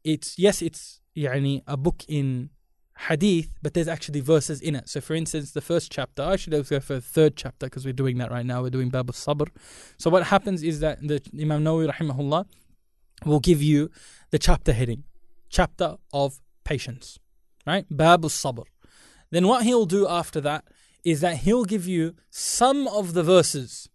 [0.03, 2.49] it's yes, it's يعني a book in
[2.98, 4.88] hadith, but there's actually verses in it.
[4.88, 7.92] So, for instance, the first chapter, I should go for the third chapter because we're
[7.92, 8.62] doing that right now.
[8.62, 9.48] We're doing Bab al Sabr.
[9.98, 12.46] So, what happens is that the Imam Nawawi, rahimahullah,
[13.24, 13.90] will give you
[14.30, 15.04] the chapter heading,
[15.48, 17.18] chapter of patience,
[17.66, 17.86] right?
[17.90, 18.64] Bab al Sabr.
[19.30, 20.64] Then, what he'll do after that
[21.04, 23.88] is that he'll give you some of the verses.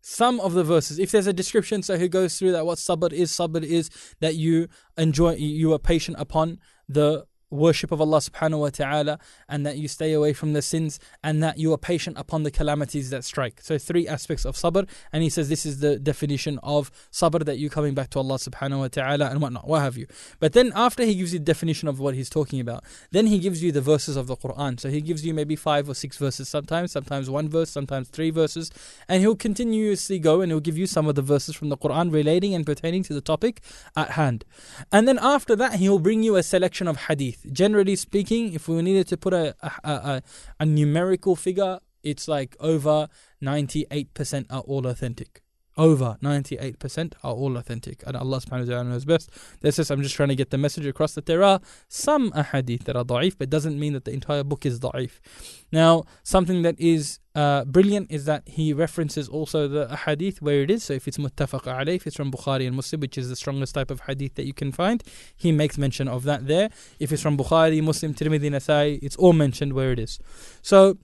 [0.00, 0.98] Some of the verses.
[0.98, 4.36] If there's a description, so he goes through that what sabr is, sabr is that
[4.36, 9.78] you enjoy, you are patient upon the worship of Allah subhanahu wa ta'ala and that
[9.78, 13.24] you stay away from the sins and that you are patient upon the calamities that
[13.24, 13.60] strike.
[13.62, 17.58] So three aspects of sabr and he says this is the definition of sabr that
[17.58, 20.06] you coming back to Allah subhanahu wa ta'ala and whatnot, what have you.
[20.38, 23.38] But then after he gives you the definition of what he's talking about, then he
[23.38, 24.78] gives you the verses of the Quran.
[24.78, 28.30] So he gives you maybe five or six verses sometimes, sometimes one verse, sometimes three
[28.30, 28.70] verses,
[29.08, 32.12] and he'll continuously go and he'll give you some of the verses from the Quran
[32.12, 33.62] relating and pertaining to the topic
[33.96, 34.44] at hand.
[34.92, 37.37] And then after that, he'll bring you a selection of hadith.
[37.52, 40.22] Generally speaking, if we needed to put a, a, a,
[40.60, 43.08] a numerical figure, it's like over
[43.42, 45.42] 98% are all authentic.
[45.78, 48.02] Over 98% are all authentic.
[48.04, 49.30] And Allah subhanahu wa ta'ala knows best.
[49.60, 52.82] This is, I'm just trying to get the message across that there are some ahadith
[52.84, 55.20] that are da'if, but doesn't mean that the entire book is da'if.
[55.70, 60.70] Now, something that is uh, brilliant is that he references also the hadith where it
[60.72, 60.82] is.
[60.82, 63.76] So if it's muttafaq alayh, if it's from Bukhari and Muslim, which is the strongest
[63.76, 65.04] type of hadith that you can find,
[65.36, 66.70] he makes mention of that there.
[66.98, 70.18] If it's from Bukhari, Muslim, Tirmidhi, Nasai, it's all mentioned where it is.
[70.60, 70.98] So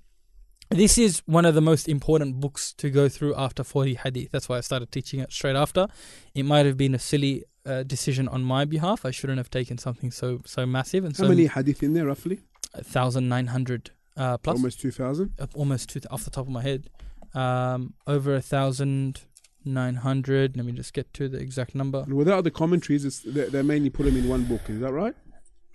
[0.70, 4.30] this is one of the most important books to go through after 40 hadith.
[4.32, 5.86] That's why I started teaching it straight after.
[6.34, 9.04] It might have been a silly uh, decision on my behalf.
[9.04, 12.06] I shouldn't have taken something so so massive and How so many hadith in there
[12.06, 12.40] roughly?
[12.74, 15.32] 1,900 uh, plus Almost 2,000.
[15.38, 16.90] uh, almost two, off the top of my head,
[17.34, 19.22] um, over a thousand
[19.64, 20.56] 900.
[20.56, 22.00] Let me just get to the exact number.
[22.00, 24.62] And without the commentaries, it's, they, they mainly put them in one book.
[24.68, 25.14] Is that right?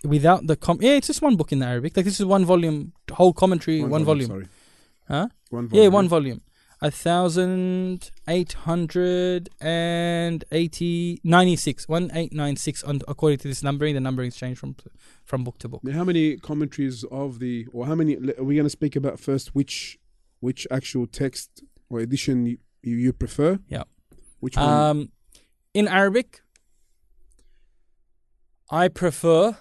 [0.04, 1.96] Without the com, yeah, it's just one book in the Arabic.
[1.96, 4.28] Like this is one volume, whole commentary, one, volume.
[4.28, 4.48] Sorry.
[5.10, 5.28] Huh?
[5.50, 5.92] One Yeah, volume.
[5.92, 6.40] one volume.
[6.82, 11.86] A thousand eight hundred and eighty ninety six.
[11.86, 12.82] One eight nine six.
[12.84, 14.76] On according to this numbering, the numbering's changed from
[15.24, 15.82] from book to book.
[15.92, 18.16] How many commentaries of the, or how many?
[18.38, 19.54] Are we going to speak about first?
[19.54, 19.98] Which,
[20.46, 23.58] which actual text or edition you, you, you prefer?
[23.68, 23.84] Yeah.
[24.38, 24.66] Which one?
[24.68, 25.12] Um,
[25.74, 26.40] in Arabic,
[28.70, 29.56] I prefer.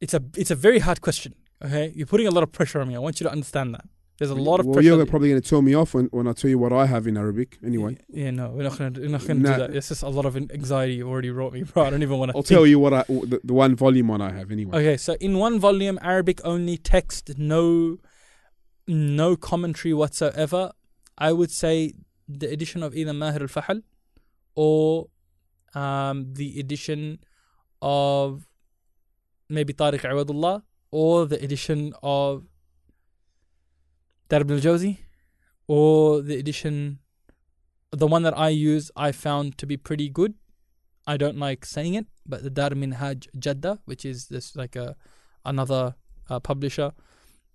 [0.00, 1.34] It's a it's a very hard question.
[1.62, 2.96] Okay, you're putting a lot of pressure on me.
[2.96, 3.84] I want you to understand that.
[4.18, 4.88] There's a lot of well, pressure.
[4.88, 7.06] you're probably going to tell me off when, when I tell you what I have
[7.06, 7.58] in Arabic.
[7.64, 9.52] Anyway, Yeah, no, we're not we're not gonna Nah.
[9.52, 9.74] do that.
[9.76, 11.84] It's just a lot of anxiety you already wrote me, bro.
[11.86, 12.36] I don't even want to.
[12.36, 14.78] I'll tell you what I the, the one volume one I have anyway.
[14.78, 17.98] Okay, so in one volume, Arabic only text, no,
[18.86, 20.72] no commentary whatsoever.
[21.18, 21.94] I would say
[22.28, 23.82] the edition of either Mahir al-Fahl
[24.54, 25.08] or
[25.74, 27.18] um, the edition
[27.80, 28.46] of
[29.48, 32.46] maybe Tariq Awadullah or the edition of
[34.32, 34.96] Darb al-Jawzi
[35.66, 36.98] or the edition
[37.90, 40.32] the one that I use I found to be pretty good.
[41.06, 44.96] I don't like saying it, but the Dar Minhaj Jadda, which is this like a
[45.44, 45.96] another
[46.30, 46.92] uh, publisher.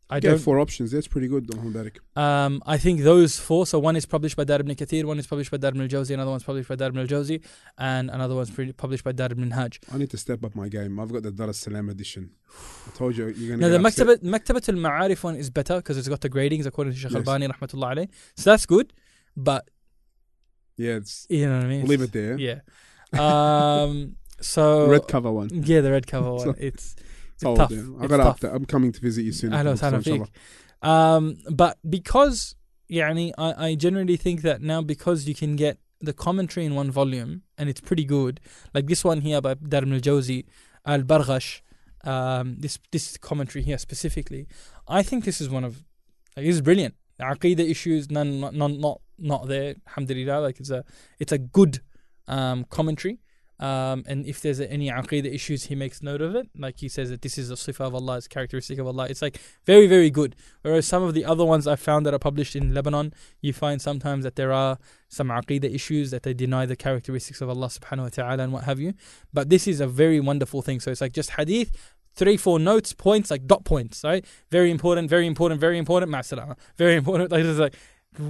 [0.09, 0.39] I Okay, don't.
[0.39, 0.91] four options.
[0.91, 1.97] That's pretty good, Don Barik.
[2.15, 3.65] Um, I think those four.
[3.67, 6.11] So one is published by Dar ibn Kathir, one is published by Dar ibn al-Jawzi,
[6.13, 7.43] another one's published by Dar ibn al-Jawzi,
[7.77, 9.81] and another one's pre- published by Dar ibn Hajj.
[9.93, 10.97] I need to step up my game.
[10.97, 12.29] I've got the Dar es Salaam edition.
[12.87, 14.21] I told you you're going Now to the get upset.
[14.23, 17.17] Maktabat, Maktabat al-Ma'arif one is better because it's got the gradings according to Shaykh Yes.
[17.27, 18.07] Albani rahmatullah alayh.
[18.37, 18.93] So that's good,
[19.35, 19.69] but
[20.77, 21.81] Yeah, it's, you know what I mean.
[21.81, 22.37] we'll leave it there.
[22.39, 22.59] Yeah.
[23.13, 24.15] Um.
[24.39, 25.49] So red cover one.
[25.51, 26.53] Yeah, the red cover one.
[26.59, 26.95] It's
[27.36, 27.70] It's old, tough.
[27.70, 27.80] yeah.
[27.98, 28.44] I It's got tough.
[28.44, 28.54] up.
[28.54, 29.50] I'm coming to visit you soon.
[29.52, 30.26] Ahlan wa So, sahlan inshallah.
[30.82, 30.88] feek.
[30.88, 32.56] Um, but because
[32.90, 36.90] يعني, I, I generally think that now because you can get the commentary in one
[36.90, 38.40] volume and it's pretty good,
[38.74, 40.44] like this one here by Darm al Jawzi,
[40.84, 41.60] Al Barghash,
[42.04, 44.48] um, this this commentary here specifically,
[44.88, 45.84] I think this is one of
[46.36, 46.94] like, this is brilliant.
[47.18, 49.76] The Aqidah issues, none, none, not not there.
[49.86, 50.84] Alhamdulillah, like it's a
[51.20, 51.80] it's a good
[52.26, 53.20] um, commentary.
[53.59, 56.47] um, and if there's any aqidah issues, he makes note of it.
[56.57, 59.07] Like he says that this is a sifa of Allah, it's characteristic of Allah.
[59.09, 60.35] It's like very, very good.
[60.61, 63.81] Whereas some of the other ones I found that are published in Lebanon, you find
[63.81, 64.77] sometimes that there are
[65.09, 68.65] some aqidah issues that they deny the characteristics of Allah subhanahu wa ta'ala and what
[68.65, 68.93] have you.
[69.33, 70.79] But this is a very wonderful thing.
[70.79, 71.71] So it's like just hadith,
[72.13, 74.25] three, four notes, points, like dot points, right?
[74.51, 76.57] Very important, very important, very important, ma'asalama.
[76.75, 77.31] Very important.
[77.37, 77.75] Like it's like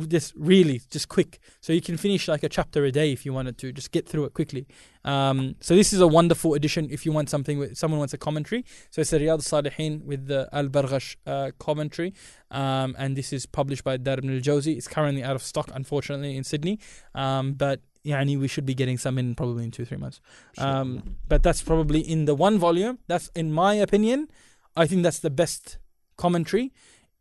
[0.08, 1.40] just really just quick.
[1.62, 3.72] So you can finish like a chapter a day if you wanted to.
[3.72, 4.68] Just get through it quickly.
[5.04, 8.18] Um, so this is a wonderful addition if you want something with someone wants a
[8.18, 8.66] commentary.
[8.92, 12.14] So it's the Riyadh Salihin with the Al Barghash uh, commentary,
[12.52, 14.76] um, and this is published by Dar ibn al Jawzi.
[14.76, 16.80] It's currently out of stock, unfortunately, in Sydney,
[17.16, 20.20] um, but yani we should be getting some in probably in two three months.
[20.58, 23.00] Um, but that's probably in the one volume.
[23.08, 24.30] That's in my opinion.
[24.76, 25.80] I think that's the best
[26.18, 26.72] commentary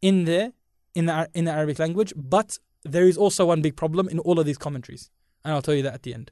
[0.03, 0.53] in there
[0.99, 2.13] in the in the Arabic language.
[2.17, 2.59] But
[2.95, 5.11] there is also one big problem in all of these commentaries,
[5.45, 6.31] and I'll tell you that at the end.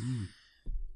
[0.00, 0.26] Mm.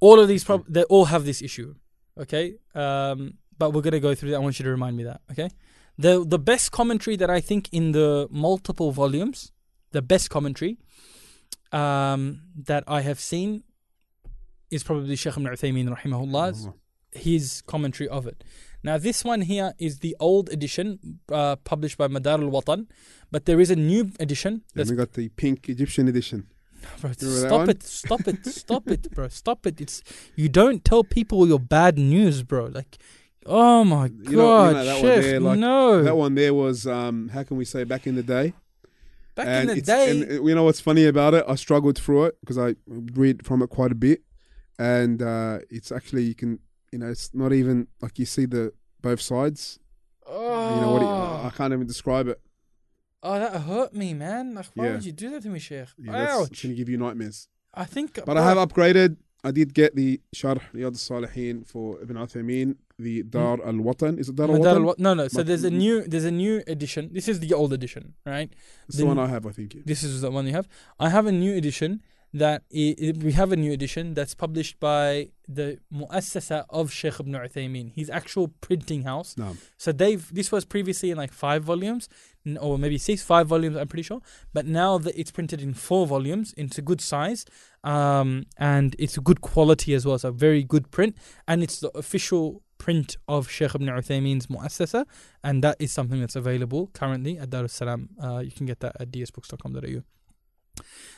[0.06, 1.74] all of these prob- they all have this issue
[2.18, 2.54] okay?
[2.74, 4.36] Um, but we're going to go through that.
[4.36, 5.50] I want you to remind me that okay?
[5.98, 9.52] The the best commentary that i think in the multiple volumes
[9.92, 10.76] the best commentary
[11.72, 13.64] um, that i have seen
[14.70, 16.74] is probably Sheikh ibn Uthaymeen rahimahullah.
[17.12, 18.44] his commentary of it
[18.82, 20.98] now this one here is the old edition
[21.32, 22.86] uh, published by Madar al-Watan
[23.30, 26.46] but there is a new edition Then we got the pink Egyptian edition.
[27.00, 29.80] Bro, stop it, stop it, stop it, bro, stop it.
[29.80, 30.02] It's
[30.36, 32.66] you don't tell people your bad news, bro.
[32.66, 32.98] Like,
[33.44, 36.02] oh my god, You know- you know that one there, like, no.
[36.04, 38.52] That one there was, um, how can we say, back in the day?
[39.34, 41.44] Back and in the day, And uh, you know what's funny about it?
[41.48, 44.20] I struggled through it because I read from it quite a bit,
[44.78, 46.60] and uh, it's actually you can,
[46.92, 48.72] you know, it's not even like you see the
[49.02, 49.78] both sides.
[50.26, 51.02] oh, You know what?
[51.02, 51.46] It, oh.
[51.46, 52.40] I can't even describe it.
[53.22, 54.54] oh, that hurt me, man.
[54.54, 54.92] Like, why Yeah.
[54.94, 55.88] would you do that to me, Sheikh?
[55.98, 56.62] Yeah, Ouch.
[56.62, 57.48] going to give you nightmares.
[57.74, 59.16] I think, But bro, I have upgraded.
[59.44, 63.28] I did get the Sharh Riyad al-Salihin for Ibn Uthaymeen, the hmm?
[63.28, 64.18] Dar al-Watan.
[64.18, 64.86] Is it Dar al-Watan?
[64.88, 65.28] al- no, no.
[65.28, 67.10] So there's a new, there's a new edition.
[67.12, 68.50] This is the old edition, right?
[68.88, 69.74] It's the the- one I have, I think.
[69.74, 69.82] yeah.
[69.84, 70.68] This is the one you have.
[70.98, 72.02] I have a new edition
[72.32, 77.20] that i i we have a new edition that's published by the Muassasa of Sheikh
[77.20, 79.36] Ibn Uthaymeen, his actual printing house.
[79.36, 79.56] No.
[79.76, 82.08] So they've this was previously in like five volumes,
[82.60, 83.76] or maybe six, five volumes.
[83.76, 84.20] I'm pretty sure.
[84.52, 87.44] But now that it's printed in four volumes, it's a good size,
[87.84, 90.18] um, and it's a good quality as well.
[90.18, 91.16] So very good print,
[91.46, 95.06] and it's the official print of Sheikh Ibn Uthaymeen's Muassasa,
[95.42, 98.10] and that is something that's available currently at Dar es Salaam.
[98.22, 100.15] Uh, you can get that at dsbooks.com.au.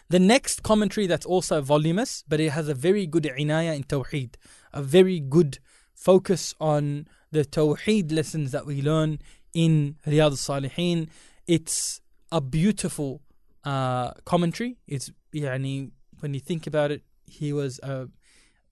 [0.08, 4.36] The next commentary that's also voluminous, but it has a very good inaya in Tawheed,
[4.72, 5.58] a very good
[5.94, 9.18] focus on the Tawheed lessons that we learn
[9.52, 11.08] in Riyadh al-Salihin.
[11.46, 12.00] It's
[12.32, 13.20] a beautiful
[13.64, 14.78] uh, commentary.
[14.86, 15.90] It's yani,
[16.20, 18.06] when you think about it, he was uh,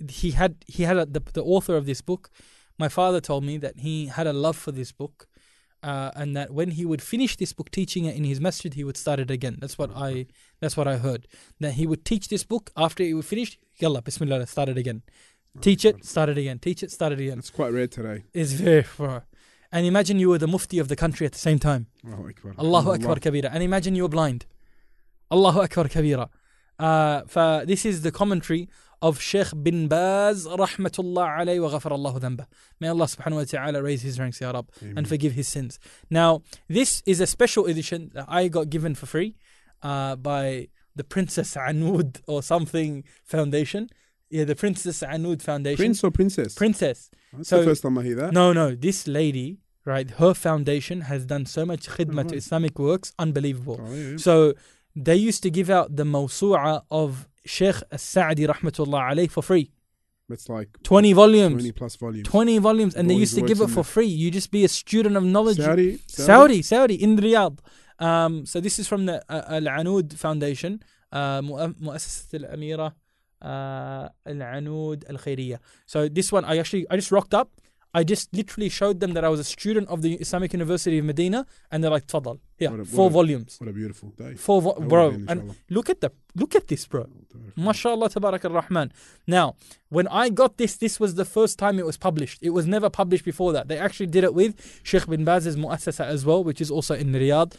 [0.08, 2.30] he had he had a, the the author of this book.
[2.78, 5.26] My father told me that he had a love for this book,
[5.86, 8.82] uh, and that when he would finish this book teaching it in his masjid, he
[8.82, 9.56] would start it again.
[9.60, 10.26] That's what I
[10.60, 11.28] that's what I heard.
[11.60, 13.58] That he would teach this book after he would finish.
[13.78, 15.02] Yalla, Bismillah, start it again.
[15.60, 16.58] Teach it, start it again.
[16.58, 17.38] Teach it, start it again.
[17.38, 18.24] It's quite rare today.
[18.34, 19.26] It's very far.
[19.70, 21.86] And imagine you were the mufti of the country at the same time.
[22.04, 22.54] Allahu Akbar.
[22.58, 23.50] Allahu Akbar Kabira.
[23.52, 24.44] And imagine you were blind.
[25.30, 26.28] Allahu Akbar Kabira.
[26.78, 28.68] Uh, this is the commentary
[29.06, 32.46] of Sheikh bin Baz rahmatullah alayhi wa ghafar Allahu dhanbah.
[32.80, 34.94] May Allah subhanahu wa ta'ala raise his ranks ya Rab Amen.
[34.98, 35.78] and forgive his sins.
[36.20, 36.30] Now,
[36.78, 39.30] this is a special edition that I got given for free
[39.82, 43.82] uh, by the Princess Anud or something foundation.
[44.36, 45.76] Yeah, the Princess Anud Foundation.
[45.76, 46.54] Prince or princess?
[46.54, 46.98] Princess.
[47.32, 48.32] That's So- the first time I hear that.
[48.32, 49.48] No, no, this lady,
[49.84, 52.42] right, her foundation has done so much khidmah to right.
[52.42, 53.78] Islamic works, unbelievable.
[53.80, 54.16] Oh, yeah.
[54.16, 54.54] So
[54.96, 59.70] they used to give out the mawsu'a of Sheikh As-Sa'di rahmatullah alayh for free.
[60.28, 61.62] It's like 20 volumes.
[61.62, 62.28] 20 plus volumes.
[62.28, 62.94] 20 volumes.
[62.96, 64.06] And they used to give it for free.
[64.06, 65.58] You just be a student of knowledge.
[65.58, 65.98] Saudi.
[66.06, 67.58] Saudi, Saudi, in Riyadh.
[67.98, 70.82] Um, so this is from the uh, Al-Anud Foundation,
[71.12, 72.92] uh, uh, Mu'assasat Al-Amira,
[73.40, 75.58] uh, Al-Anud Al-Khairiyya.
[75.86, 77.50] So this one, I actually, I just rocked up.
[77.98, 81.04] I just literally showed them that I was a student of the Islamic University of
[81.12, 81.40] Medina,
[81.70, 84.32] and they're like, "Tadal, yeah, What a- four what a- volumes, What a beautiful day.
[84.46, 85.54] four, vo- bro." And inshallah.
[85.76, 87.02] look at the, look at this, bro.
[87.66, 88.88] MashaAllah, Tabarak ar-Rahman.
[89.36, 89.46] Now,
[89.96, 92.38] when I got this, this was the first time it was published.
[92.48, 93.64] It was never published before that.
[93.70, 94.52] They actually did it with
[94.88, 97.52] Sheikh bin Baz's Mu'assasa as well, which is also in Riyadh,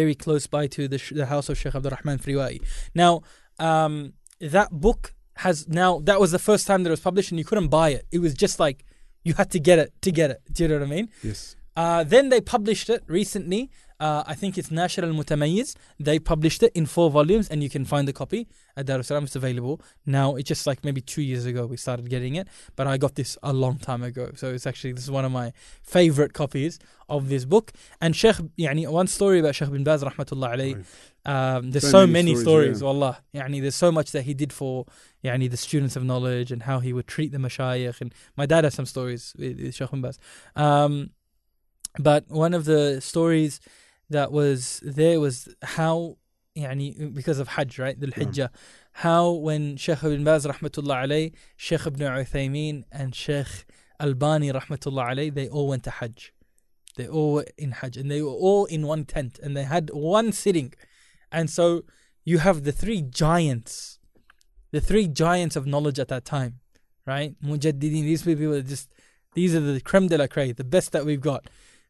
[0.00, 2.52] very close by to the, the house of Sheikh Abdul Rahman Friwai.
[2.94, 3.12] Now,
[3.58, 3.94] um,
[4.40, 7.44] that book has now, that was the first time that it was published and you
[7.44, 8.06] couldn't buy it.
[8.10, 8.84] It was just like,
[9.26, 10.40] you had to get it to get it.
[10.52, 11.08] Do you know what I mean?
[11.22, 11.56] Yes.
[11.76, 13.70] Uh, then they published it recently.
[13.98, 15.74] Uh, I think it's Nashar al Mutamayyiz.
[15.98, 19.06] They published it in four volumes, and you can find the copy at Dar es
[19.06, 19.24] Salaam.
[19.24, 20.36] It's available now.
[20.36, 23.38] It's just like maybe two years ago we started getting it, but I got this
[23.42, 24.32] a long time ago.
[24.34, 26.78] So it's actually this is one of my favorite copies
[27.08, 27.72] of this book.
[28.00, 30.84] And Sheikh, yani, one story about Sheikh bin Baz, rahmatullah alayhi.
[31.24, 33.18] Um, there's so, So many, many stories, stories, wallah.
[33.34, 34.84] Yani, there's so much that he did for
[35.24, 38.00] yani, the students of knowledge and how he would treat the mashayikh.
[38.00, 40.18] And my dad has some stories with, with Sheikh bin Baz.
[40.54, 41.10] Um,
[41.98, 43.58] but one of the stories
[44.09, 46.17] that was there was how
[46.57, 48.49] يعني because of Hajj right the Hijjah
[48.93, 53.65] how when Sheikh ibn Baz rahmatullah alayh Sheikh ibn Uthaymeen and Sheikh
[53.99, 56.33] Albani rahmatullah alayh they all went to Hajj
[56.97, 59.89] they all were in Hajj and they were all in one tent and they had
[59.93, 60.73] one sitting
[61.31, 61.83] and so
[62.25, 63.99] you have the three giants
[64.71, 66.59] the three giants of knowledge at that time
[67.05, 68.89] right Mujaddidin these people are just
[69.33, 71.45] these are the creme de la creme the best that we've got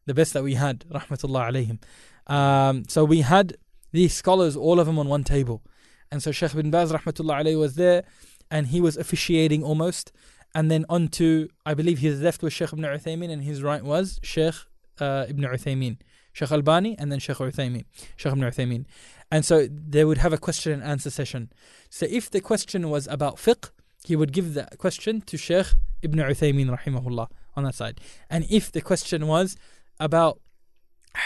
[0.07, 1.79] the best that we had rahmatullah alayhim
[2.27, 3.57] um, so we had
[3.91, 5.63] these scholars, all of them on one table.
[6.11, 8.03] And so Sheikh bin Baz rahmatullah alayhi was there
[8.51, 10.11] and he was officiating almost.
[10.53, 13.83] And then on to, I believe his left was Sheikh ibn Uthaymeen and his right
[13.83, 14.55] was Sheikh
[14.99, 15.97] uh, ibn Uthaymeen.
[16.33, 17.85] Sheikh Albani and then Sheikh Uthaymeen.
[18.15, 18.85] Sheikh ibn Uthaymeen.
[19.31, 21.51] And so they would have a question and answer session.
[21.89, 23.71] So if the question was about fiqh,
[24.05, 25.67] he would give the question to Sheikh
[26.01, 27.99] ibn Uthaymeen rahimahullah on that side.
[28.29, 29.57] And if the question was
[29.99, 30.39] about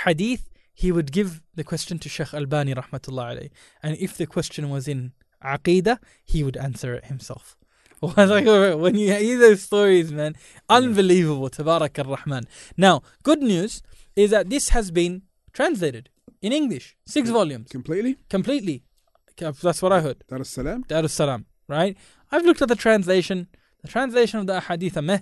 [0.06, 3.50] hadith, he would give the question to Sheikh Albani rahmatullah alayh.
[3.84, 5.14] And if the question was in
[5.44, 7.58] aqidah, he would answer it himself.
[8.02, 10.36] when you hear those stories, man,
[10.70, 11.50] unbelievable.
[11.50, 12.48] Tabarak ar-Rahman.
[12.76, 13.84] Now, good news
[14.16, 15.22] is that this has been
[15.54, 16.10] translated
[16.42, 18.18] in English, six volumes, Completely?
[18.30, 18.84] completely.
[19.38, 20.24] That's what I heard.
[20.28, 20.84] Dar es Salaam?
[20.88, 21.96] Dar es Salaam, right?
[22.32, 23.48] I've looked at the translation.
[23.84, 25.20] The translation of the ahadith are meh,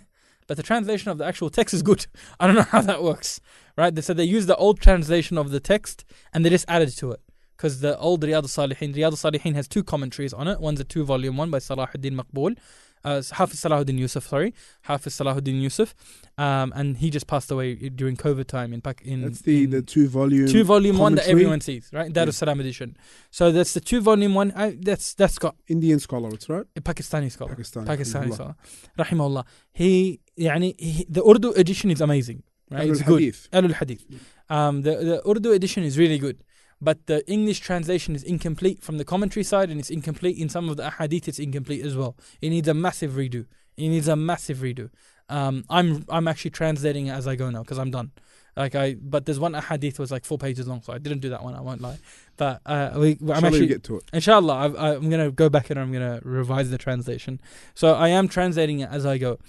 [0.50, 2.02] but the translation of the actual text is good.
[2.40, 3.40] I don't know how that works,
[3.78, 3.94] right?
[3.96, 5.98] They said they used the old translation of the text
[6.34, 7.22] and they just added to it.
[7.56, 10.58] Because the old Riyadh al-Salihin, Riyadh al-Salihin has two commentaries on it.
[10.68, 12.58] One's a two-volume one by Salahuddin Maqbul,
[13.04, 15.94] uh, Hafiz Salahuddin Yusuf, sorry, Hafiz Salahuddin Yusuf,
[16.38, 19.70] um, and he just passed away during COVID time in Pak- in That's the, in-
[19.72, 20.48] the two volume.
[20.48, 22.12] two volume one that everyone sees, right?
[22.12, 22.96] Dar es Salaam edition.
[23.30, 24.50] So that's the two volume one.
[24.56, 26.66] I, that's that's got Indian scholar, it's right?
[26.78, 27.56] a Pakistani scholar.
[27.56, 27.86] Pakistani.
[27.86, 28.56] Pakistani scholar.
[28.98, 29.46] Rahimahullah.
[29.74, 32.44] He, يعني the Urdu edition is amazing.
[32.72, 32.90] Right?
[32.90, 33.22] It's good.
[33.52, 34.06] Ahlul Hadith.
[34.50, 36.44] Um, the, the Urdu edition is really good.
[36.82, 40.70] But the English translation is incomplete from the commentary side and it's incomplete in some
[40.70, 42.16] of the ahadith, it's incomplete as well.
[42.42, 43.46] It needs a massive redo.
[43.76, 44.90] It needs a massive redo.
[45.28, 48.12] Um, I'm I'm actually translating it as I go now because I'm done.
[48.58, 51.30] Like I, but there's one hadith was like four pages long, so I didn't do
[51.30, 51.54] that one.
[51.56, 52.00] I won't lie.
[52.36, 54.04] But uh, we, I'm Shall we get to it.
[54.12, 57.40] Inshallah, I, am gonna go back and I'm gonna revise the translation.
[57.74, 59.40] So I am translating it as I go.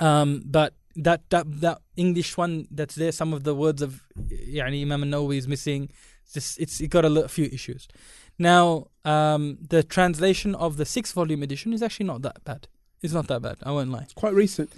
[0.00, 4.82] Um, but that, that that English one that's there, some of the words of yani,
[4.82, 5.90] Imam Nawawi is missing.
[6.24, 7.88] It's just it's it got a few issues.
[8.38, 12.68] Now, um, the translation of the six volume edition is actually not that bad.
[13.02, 13.56] It's not that bad.
[13.62, 14.02] I won't lie.
[14.02, 14.72] It's quite recent.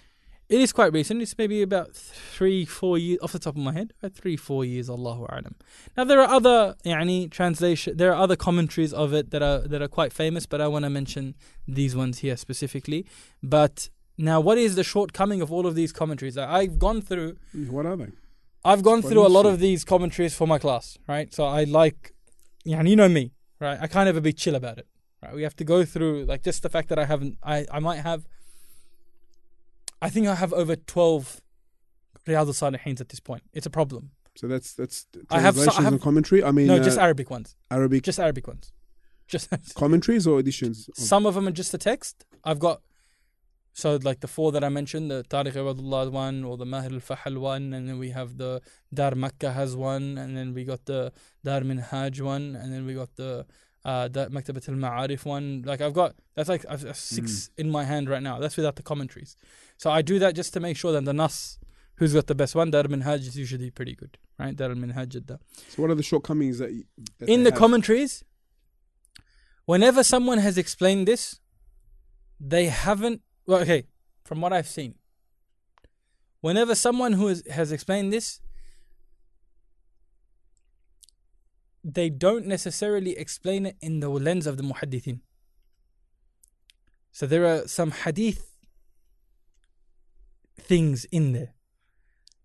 [0.49, 1.23] It is quite recent.
[1.23, 3.95] It's maybe about three, four years off the top of my head.
[4.03, 4.91] About three, four years.
[4.91, 5.55] Allahu a'lam.
[5.97, 7.97] Now there are other yani, translation.
[7.97, 10.85] There are other commentaries of it that are that are quite famous, but I want
[10.85, 11.35] to mention
[11.67, 13.07] these ones here specifically.
[13.43, 16.37] But now, what is the shortcoming of all of these commentaries?
[16.39, 17.37] I've gone through.
[17.69, 18.09] What are they?
[18.65, 21.33] I've gone quite through a lot of these commentaries for my class, right?
[21.35, 22.15] So I like,
[22.65, 23.79] yeah, and you know me, right?
[23.81, 24.87] I kind of a bit chill about it,
[25.23, 25.35] right?
[25.35, 27.99] We have to go through like just the fact that I haven't, I, I might
[27.99, 28.27] have,
[30.01, 31.41] I think I have over twelve
[32.27, 33.43] Riyadh al-Salihin at this point.
[33.53, 34.11] It's a problem.
[34.37, 36.43] So that's that's I have so- I have- and commentary.
[36.43, 38.73] I mean, no, uh, just Arabic ones, Arabic just Arabic ones,
[39.29, 40.89] just commentaries or editions.
[40.95, 42.25] some of them are just the text.
[42.45, 42.81] I've got.
[43.77, 47.39] So like the four that I mentioned, the Tariq Ibadullah one or the Mahir al-Fahal
[47.39, 48.62] one, and then we have the
[48.93, 51.12] Dar Makkah has one, and then we got the
[51.43, 53.45] Dar Minhaj one, and then we got the
[53.85, 55.62] uh, Maktabat al-Ma'arif one.
[55.66, 58.39] Like I've got that's like I've, I've six in my hand right now.
[58.39, 59.37] That's without the commentaries.
[59.77, 61.59] So I do that just to make sure that the Nas,
[61.97, 64.55] who's got the best one, Dar Minhaj is usually pretty good, right?
[64.55, 65.39] Dar Minhaj Jidda.
[65.70, 66.85] So what are the shortcomings that, you-
[67.18, 67.59] that In the have?
[67.59, 68.22] commentaries,
[69.66, 71.41] whenever someone has explained this,
[72.39, 73.86] they haven't Well, okay,
[74.24, 74.95] from what I've seen,
[76.41, 78.39] whenever someone who has, has explained this,
[81.84, 85.22] they don't necessarily explain it in the lens of the muhaddithin.
[87.12, 88.45] So there are some hadith
[90.60, 91.53] things in there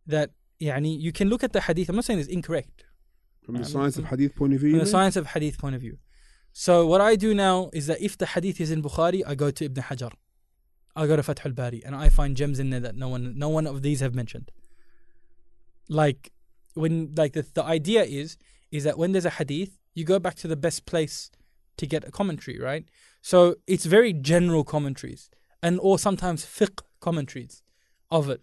[0.06, 0.30] that
[0.62, 1.88] يعني, you can look at the hadith.
[1.88, 2.84] I'm not saying it's incorrect
[3.44, 4.70] from the Um, science of hadith point of view.
[4.70, 4.90] from the then?
[4.92, 5.98] science of hadith point of view.
[6.52, 9.50] So what I do now is that if the hadith is in Bukhari, I go
[9.50, 10.12] to Ibn Hajar.
[10.95, 13.49] I go to Fath al-Bari and I find gems in there that no one no
[13.49, 14.51] one of these have mentioned.
[15.87, 16.31] Like
[16.73, 18.37] when like the, the idea is
[18.71, 21.31] is that when there's a hadith, you go back to the best place
[21.77, 22.85] to get a commentary, right?
[23.21, 25.29] So it's very general commentaries
[25.61, 27.63] and or sometimes fiqh commentaries
[28.11, 28.41] of it.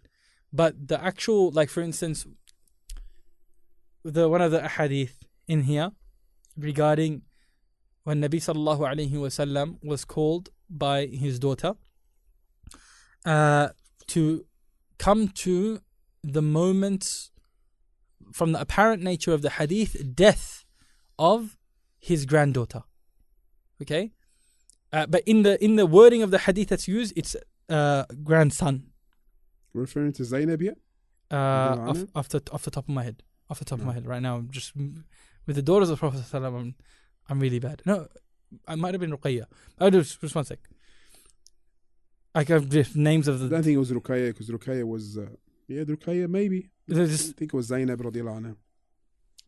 [0.52, 2.26] But the actual like for instance
[4.04, 5.18] the one of the hadith
[5.48, 5.90] in here
[6.56, 7.22] regarding
[8.04, 11.74] when Nabi sallallahu alaihi wasallam was called by his daughter
[13.26, 13.68] uh,
[14.06, 14.46] to
[14.98, 15.80] come to
[16.22, 17.30] the moment
[18.32, 20.64] from the apparent nature of the hadith death
[21.18, 21.56] of
[21.98, 22.82] his granddaughter
[23.82, 24.12] okay
[24.92, 27.36] uh, but in the in the wording of the hadith that's used it's
[27.68, 28.74] uh, grandson
[29.76, 30.76] referring to Zainab here.
[31.30, 33.92] uh, off, off the off the top of my head, off the top of my
[33.92, 34.72] head, right now, I'm just
[35.46, 36.74] with the daughters of Prophet Sallallahu I'm,
[37.28, 37.82] I'm really bad.
[37.84, 38.08] No,
[38.66, 39.44] I might have been Ruqayya.
[39.80, 40.58] Oh, just, just one sec.
[42.36, 43.46] I got the names of the.
[43.46, 45.26] I don't think it was Ruqayya because Ruqayya was uh,
[45.68, 46.70] yeah Ruqayya maybe.
[46.86, 47.08] they're I
[47.38, 48.56] think it was Zainab radiallahu anha.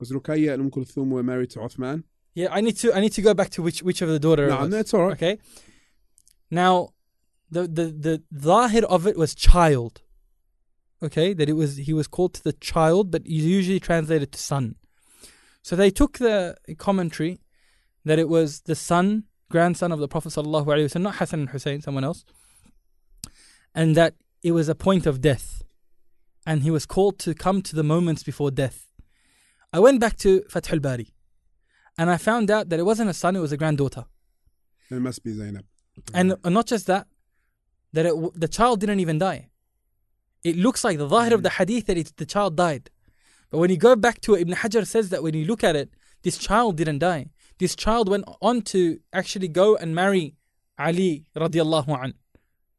[0.00, 2.04] Was Ruqayya and Umm Kulthum were married to Uthman?
[2.38, 4.46] yeah, I need to I need to go back to which which of the daughter.
[4.48, 5.12] No, that's all right.
[5.12, 5.38] Okay.
[6.50, 6.90] Now,
[7.50, 10.02] the the the zahir of it was child.
[11.02, 14.38] Okay, that it was he was called to the child, but he's usually translated to
[14.38, 14.76] son.
[15.62, 17.40] So they took the commentary
[18.04, 21.50] that it was the son, grandson of the Prophet sallallahu alaihi wasallam, not Hassan and
[21.50, 22.24] Hussein, someone else,
[23.78, 25.62] and that it was a point of death,
[26.44, 28.78] and he was called to come to the moments before death.
[29.72, 31.14] I went back to Fath al-Bari,
[31.96, 34.04] and I found out that it wasn't a son; it was a granddaughter.
[34.90, 35.64] It must be Zainab.
[36.12, 37.06] And and not just that,
[37.92, 38.14] that it,
[38.44, 39.40] the child didn't even die.
[40.42, 42.90] It looks like the zahir of the hadith that it, the child died.
[43.50, 45.76] But when you go back to it, Ibn Hajar says that when you look at
[45.76, 45.88] it,
[46.24, 47.30] this child didn't die.
[47.60, 50.34] This child went on to actually go and marry
[50.86, 52.14] Ali radiallahu an.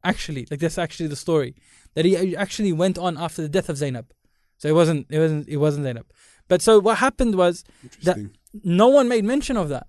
[0.02, 1.54] Actually, like that's actually the story.
[1.94, 4.12] That he actually went on after the death of Zainab.
[4.56, 6.06] So it wasn't it wasn't it wasn't Zainab.
[6.48, 7.64] But so what happened was
[8.02, 8.18] that
[8.64, 9.86] no one made mention of that.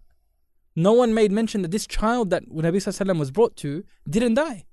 [0.75, 4.65] No one made mention that this child that Nabi Sallallahu was brought to didn't die.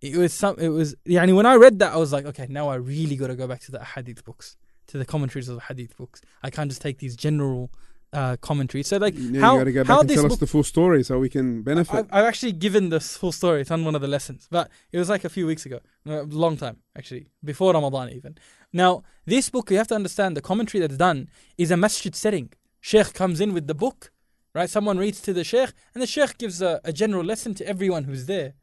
[0.00, 0.56] It was some.
[0.58, 0.94] It was.
[1.06, 3.46] Yani when I read that, I was like, okay, now I really got to go
[3.46, 4.56] back to the hadith books,
[4.86, 6.22] to the commentaries of the hadith books.
[6.42, 7.70] I can't just take these general
[8.12, 8.88] uh, commentaries.
[8.88, 10.40] So like Now how you got to go back how and this tell us book
[10.40, 11.94] the full story so we can benefit.
[11.94, 13.60] I've, I've actually given this full story.
[13.60, 16.22] It's on one of the lessons, but it was like a few weeks ago, a
[16.22, 18.36] long time actually, before Ramadan even.
[18.72, 22.50] Now, this book you have to understand the commentary that's done is a masjid setting.
[22.80, 24.10] Sheikh comes in with the book,
[24.54, 24.70] right?
[24.70, 28.04] Someone reads to the sheikh, and the sheikh gives a, a general lesson to everyone
[28.04, 28.54] who's there,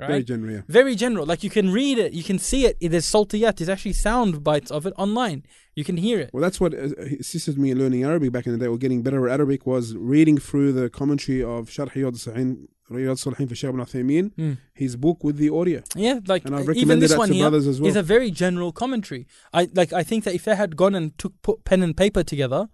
[0.00, 0.08] right?
[0.08, 0.52] Very general.
[0.54, 0.62] Yeah.
[0.68, 1.24] Very general.
[1.26, 2.76] Like you can read it, you can see it.
[2.80, 3.56] There's saltiyat.
[3.56, 5.44] There's actually sound bites of it online.
[5.76, 6.30] You can hear it.
[6.32, 6.88] Well, that's what uh,
[7.20, 9.94] assisted me in learning Arabic back in the day, or getting better at Arabic, was
[9.96, 12.14] reading through the commentary of Sharh Riyad
[13.22, 14.58] Salihin for Shaykh ibn Uthaymeen, Mm.
[14.74, 15.82] his book with the audio.
[15.94, 17.88] Yeah, like And I've even this that one to here brothers as well.
[17.88, 19.26] is a very general commentary.
[19.54, 19.92] I like.
[19.92, 22.68] I think that if they had gone and took put pen and paper together,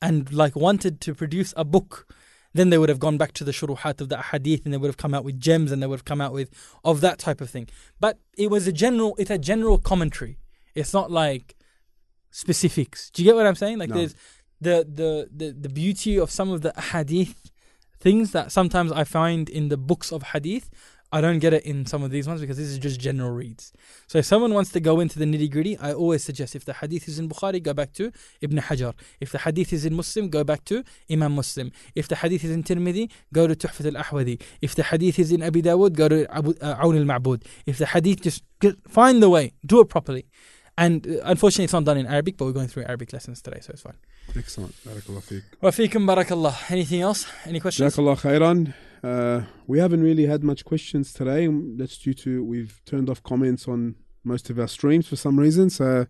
[0.00, 2.06] and like wanted to produce a book,
[2.58, 4.88] then they would have gone back to the shuruhat of the hadith, and they would
[4.88, 6.50] have come out with gems, and they would have come out with
[6.84, 7.68] of that type of thing.
[8.00, 9.14] But it was a general.
[9.18, 10.38] It's a general commentary.
[10.74, 11.56] It's not like
[12.30, 13.10] specifics.
[13.10, 13.78] Do you get what I'm saying?
[13.78, 13.96] Like No.
[13.96, 14.14] there's
[14.60, 17.50] the, the the the beauty of some of the hadith
[18.00, 20.70] things that sometimes I find in the books of hadith.
[21.10, 23.72] I don't get it in some of these ones because this is just general reads.
[24.08, 26.74] So if someone wants to go into the nitty gritty, I always suggest if the
[26.74, 28.92] hadith is in Bukhari, go back to Ibn Hajar.
[29.18, 31.72] If the hadith is in Muslim, go back to Imam Muslim.
[31.94, 34.40] If the hadith is in Tirmidhi, go to Tuhfat al-Ahwadi.
[34.60, 37.42] If the hadith is in Abi Dawud, go to Abu, uh, Awn al-Ma'bud.
[37.64, 40.26] If the hadith, just get, find the way, do it properly.
[40.76, 43.60] And uh, unfortunately, it's not done in Arabic, but we're going through Arabic lessons today,
[43.62, 43.96] so it's fine.
[44.36, 44.74] Excellent.
[44.84, 45.42] Barakallah feek.
[45.62, 46.70] Wa fiikum barakallah.
[46.70, 47.26] Anything else?
[47.46, 47.96] Any questions?
[47.96, 48.74] Jazakallah khairan.
[49.02, 51.48] Uh, we haven't really had much questions today.
[51.76, 55.70] That's due to we've turned off comments on most of our streams for some reason.
[55.70, 56.06] So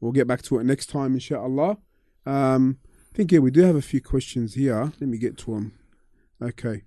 [0.00, 1.78] we'll get back to it next time, inshallah.
[2.26, 2.78] Um,
[3.12, 4.92] I think, yeah, we do have a few questions here.
[5.00, 5.72] Let me get to them.
[6.42, 6.82] Okay.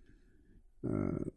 [0.88, 1.30] Uh,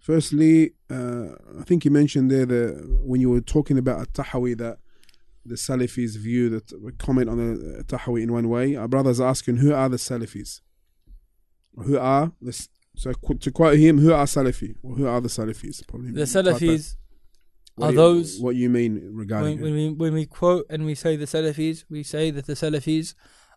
[0.00, 1.28] firstly, uh,
[1.58, 4.78] I think you mentioned there that when you were talking about a tahawi that
[5.44, 8.76] the Salafis view that comment on the tahawi in one way.
[8.76, 10.60] Our brother's asking, who are the Salafis?
[11.76, 12.52] Who are the
[12.94, 15.86] so to quote him, who are Salafi or who are the Salafis?
[15.86, 16.22] Probably The.
[16.22, 16.96] Salafis
[17.80, 20.94] are you- those- what you mean regarding when, when we when we quote and we
[20.94, 23.14] say the Salafis, we say that the Salafis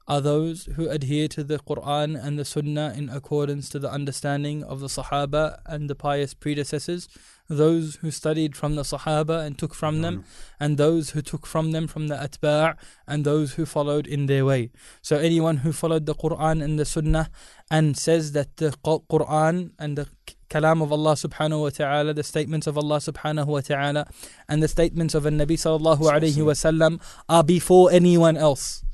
[0.08, 4.64] are those who adhere to the Quran and the Sunnah in accordance to the understanding
[4.64, 7.08] of the Sahaba and the pious predecessors,
[7.50, 10.24] those who studied from the Sahaba and took from them,
[10.60, 12.78] and those who took from them from the Atba'
[13.08, 14.72] and those who followed in their way.
[15.02, 17.30] So anyone who followed the Quran and the Sunnah
[17.72, 20.08] and says that the Quran and the
[20.50, 24.08] kalam of Allah subhanahu wa ta'ala, the statements of Allah subhanahu wa ta'ala,
[24.48, 28.85] and the statements of the Nabi sallallahu alayhi wa sallam are before anyone else.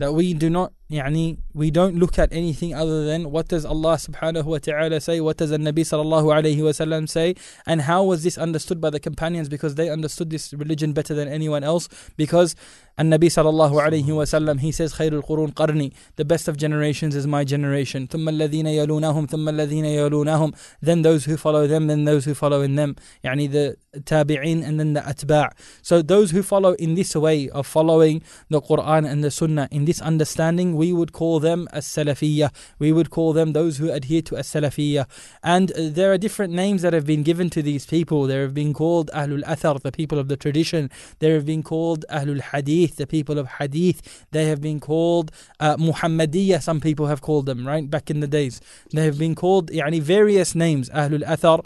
[0.00, 3.95] That we do not, يعني, we don't look at anything other than what does Allah
[3.95, 8.03] subhanahu wa ta'ala say, what does the Nabi sallallahu alayhi wa sallam say, and how
[8.03, 11.89] was this understood by the companions because they understood this religion better than anyone else
[12.17, 12.55] because
[12.99, 17.27] النبي صلى الله عليه وسلم he says خير القرون قرني the best of generations is
[17.27, 22.23] my generation ثم الذين يلونهم ثم الذين يلونهم then those who follow them then those
[22.23, 25.51] who follow in them يعني the tabi'in and then the atba'
[25.81, 29.83] so those who follow in this way of following the Quran and the Sunnah in
[29.83, 34.21] this understanding we would call them as salafiyah we would call them those who adhere
[34.21, 35.05] to as salafiyah
[35.43, 38.53] and uh, there are different names that have been given to these people there have
[38.53, 42.95] been called ahlul athar the people of the tradition they have been called ahlul hadith
[42.95, 47.67] the people of hadith they have been called uh, muhammadiyah some people have called them
[47.67, 48.61] right back in the days
[48.93, 51.59] they have been called يعني various names ahlul athar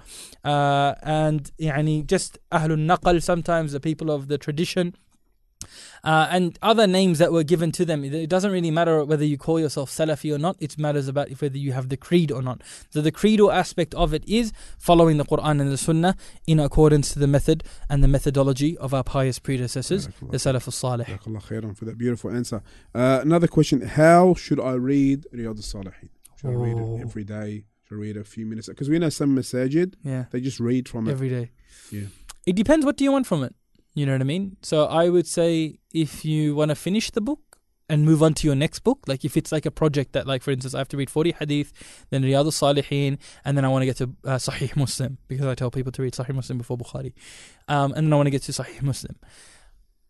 [0.43, 4.93] uh, and يعني just ahlul naqal sometimes the people of the tradition
[6.02, 8.04] uh, and other names that were given to them.
[8.04, 10.56] It doesn't really matter whether you call yourself Salafi or not.
[10.60, 12.62] It matters about if whether you have the creed or not.
[12.90, 17.12] So the creedal aspect of it is following the Quran and the Sunnah in accordance
[17.12, 21.04] to the method and the methodology of our pious predecessors, the Salaf al-Salih.
[21.04, 22.62] Khairan for that beautiful answer.
[22.94, 26.08] Uh, another question: How should I read Riyadh al-Salihin?
[26.40, 26.96] Should I read Oh.
[26.96, 27.64] it every day?
[27.88, 28.68] Should I read a few minutes?
[28.68, 30.24] Because we know some masajid Yeah.
[30.30, 31.12] they just read from it.
[31.12, 31.50] every day.
[31.90, 32.06] Yeah.
[32.46, 33.54] It depends what do you want from it.
[33.94, 34.56] You know what I mean?
[34.62, 38.46] So I would say if you want to finish the book and move on to
[38.46, 40.88] your next book, like if it's like a project that like for instance I have
[40.88, 41.72] to read 40 hadith,
[42.10, 45.54] then Riyadh al-Salihin and then I want to get to uh, Sahih Muslim because I
[45.54, 47.12] tell people to read Sahih Muslim before Bukhari.
[47.68, 49.16] Um, and then I want to get to Sahih Muslim.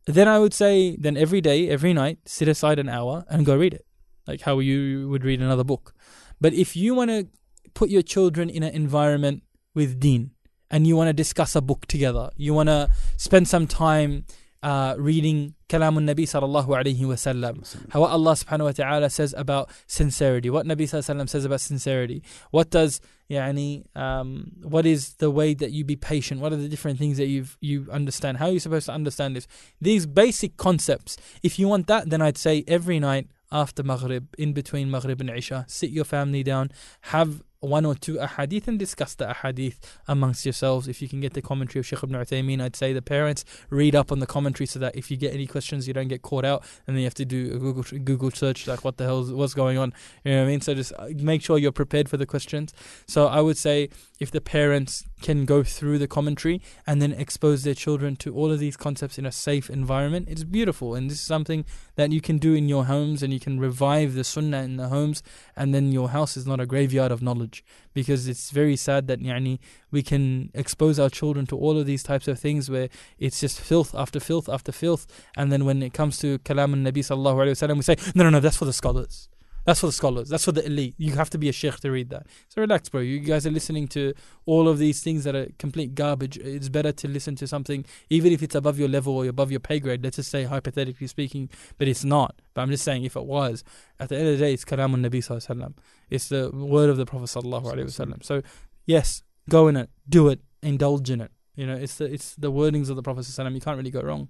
[0.06, 3.56] Then I would say then every day, every night, sit aside an hour and go
[3.56, 3.84] read it.
[4.26, 5.94] Like how you would read another book.
[6.40, 7.28] But if you want to
[7.74, 9.42] put your children in an environment
[9.74, 10.30] with deen
[10.74, 14.26] and you want to discuss a book together, you want to spend some time
[14.64, 17.56] uh, reading Kalamun Nabi sallallahu alayhi wasallam,
[17.92, 21.44] how what Allah subhanahu wa ta'ala says about sincerity, what Nabi sallallahu alayhi wa says
[21.44, 23.00] about sincerity, what does
[23.30, 27.18] yani, um, what is the way that you be patient, what are the different things
[27.18, 29.46] that you you understand, how are you supposed to understand this?
[29.80, 31.16] These basic concepts.
[31.44, 35.30] If you want that, then I'd say every night after Maghrib, in between Maghrib and
[35.30, 36.72] Isha, sit your family down,
[37.02, 40.88] have one or two ahadith and discuss the ahadith amongst yourselves.
[40.88, 43.94] If you can get the commentary of Sheikh ibn Uthaymeen, I'd say the parents read
[43.94, 46.44] up on the commentary so that if you get any questions, you don't get caught
[46.44, 49.22] out and then you have to do a Google Google search like what the hell
[49.22, 49.92] is what's going on.
[50.24, 50.60] You know what I mean?
[50.60, 52.72] So just uh, make sure you're prepared for the questions.
[53.06, 53.90] So I would say
[54.20, 58.52] if the parents can go through the commentary and then expose their children to all
[58.52, 60.28] of these concepts in a safe environment.
[60.30, 61.64] It's beautiful, and this is something
[61.96, 64.88] that you can do in your homes, and you can revive the sunnah in the
[64.88, 65.22] homes,
[65.56, 67.64] and then your house is not a graveyard of knowledge.
[67.92, 69.58] Because it's very sad that yani,
[69.90, 72.88] we can expose our children to all of these types of things where
[73.18, 75.06] it's just filth after filth after filth,
[75.36, 78.24] and then when it comes to kalam and Nabi sallallahu alaihi wasallam, we say, no,
[78.24, 79.28] no, no, that's for the scholars.
[79.64, 80.28] That's for the scholars.
[80.28, 80.94] That's for the elite.
[80.98, 82.26] You have to be a sheikh to read that.
[82.48, 83.00] So relax, bro.
[83.00, 84.12] You guys are listening to
[84.44, 86.36] all of these things that are complete garbage.
[86.36, 89.60] It's better to listen to something, even if it's above your level or above your
[89.60, 90.04] pay grade.
[90.04, 91.48] Let's just say, hypothetically speaking,
[91.78, 92.40] but it's not.
[92.52, 93.64] But I'm just saying, if it was,
[93.98, 95.74] at the end of the day, it's kalamun Nabi sallallahu alaihi wasallam.
[96.10, 98.22] It's the word of the Prophet sallallahu alaihi wasallam.
[98.22, 98.42] So,
[98.86, 101.30] yes, go in it, do it, indulge in it.
[101.56, 104.00] You know, it's the it's the wordings of the Prophet sallallahu You can't really go
[104.00, 104.28] wrong.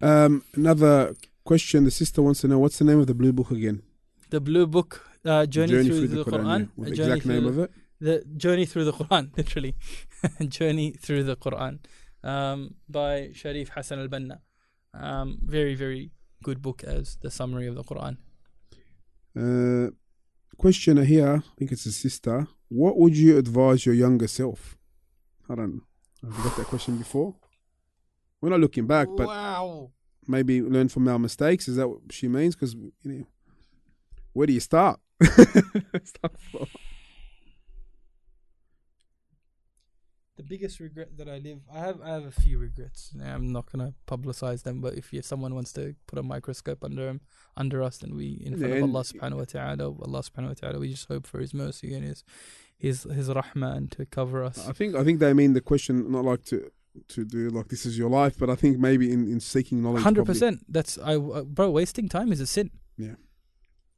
[0.00, 1.84] Um, another question.
[1.84, 3.82] The sister wants to know what's the name of the blue book again?
[4.30, 6.60] The blue book, uh, Journey, through, the, Quran.
[6.60, 6.66] yeah.
[6.76, 7.70] What's the Journey exact name through of it?
[8.00, 9.74] the Journey Through the Quran, literally.
[10.48, 11.78] Journey Through the Quran
[12.22, 14.40] um, by Sharif Hassan al Banna.
[14.94, 16.10] Um, very, very
[16.42, 18.16] good book as the summary of the Quran.
[19.36, 19.90] Uh,
[20.56, 22.46] questioner here, I think it's a sister.
[22.68, 24.76] What would you advise your younger self?
[25.48, 25.82] I don't know.
[26.26, 27.34] I've you got that question before?
[28.40, 29.90] We're not looking back, but wow.
[30.26, 31.68] maybe learn from our mistakes.
[31.68, 32.54] Is that what she means?
[32.54, 33.26] Because you know,
[34.38, 34.96] where do you from-
[40.36, 43.12] The biggest regret that I live, I have, I have a few regrets.
[43.20, 47.08] I'm not gonna publicize them, but if you, someone wants to put a microscope under
[47.08, 47.20] him,
[47.56, 50.78] under us, then we, in front of Allah Subhanahu wa Taala, Allah Subhanahu wa Taala,
[50.78, 52.22] we just hope for His mercy and His,
[52.78, 54.68] His, His rahmah and to cover us.
[54.68, 56.70] I think I think they mean the question not like to
[57.08, 60.04] to do like this is your life, but I think maybe in, in seeking knowledge.
[60.04, 60.64] Hundred probably- percent.
[60.68, 61.70] That's I, uh, bro.
[61.72, 62.70] Wasting time is a sin.
[62.96, 63.16] Yeah.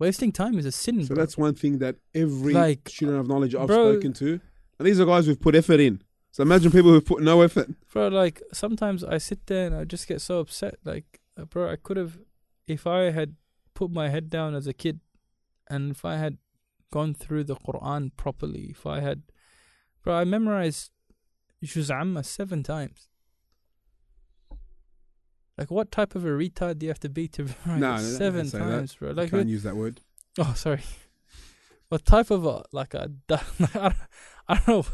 [0.00, 1.02] Wasting time is a sin.
[1.04, 1.22] So bro.
[1.22, 4.40] that's one thing that every Like, student of knowledge I've bro- spoken to,
[4.78, 6.02] and these are guys who've put effort in.
[6.32, 7.68] So imagine people who've put no effort.
[7.92, 8.08] bro.
[8.08, 10.76] Like sometimes I sit there and I just get so upset.
[10.84, 12.18] Like, uh, bro, I could have,
[12.66, 13.34] if I had
[13.74, 15.00] put my head down as a kid,
[15.68, 16.38] and if I had
[16.92, 19.22] gone through the Quran properly, if I had,
[20.02, 20.90] bro, I memorized
[21.62, 23.08] Juz Amma seven times.
[25.60, 28.12] Like, what type of a retard do you have to be to memorize No, it
[28.12, 28.64] no, seven say that.
[28.64, 29.10] times, bro?
[29.10, 30.00] I Like, can't use that word.
[30.38, 30.82] Oh, sorry.
[31.90, 33.36] What type of a like a I
[33.74, 33.94] don't,
[34.48, 34.84] I don't know.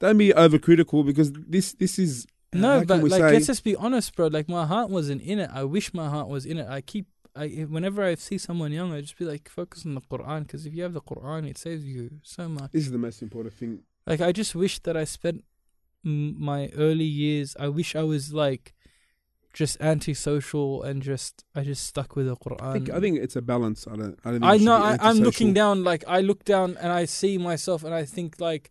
[0.00, 4.16] Don't be overcritical because this this is No, but like say- let's just be honest,
[4.16, 4.26] bro.
[4.26, 5.48] Like my heart wasn't in it.
[5.54, 6.66] I wish my heart was in it.
[6.68, 7.06] I keep
[7.36, 7.46] I
[7.76, 10.74] whenever I see someone young, I just be like focus on the Quran because if
[10.74, 12.72] you have the Quran, it saves you so much.
[12.72, 13.84] this is the most important thing.
[14.04, 15.44] Like I just wish that I spent
[16.02, 17.54] my early years.
[17.60, 18.74] I wish I was like
[19.52, 22.62] just antisocial and just I just stuck with the Quran.
[22.62, 23.86] I think I think it's a balance.
[23.86, 24.18] I don't.
[24.24, 24.40] I don't.
[24.40, 27.84] Think I know I, I'm looking down like I look down and I see myself
[27.84, 28.70] and I think like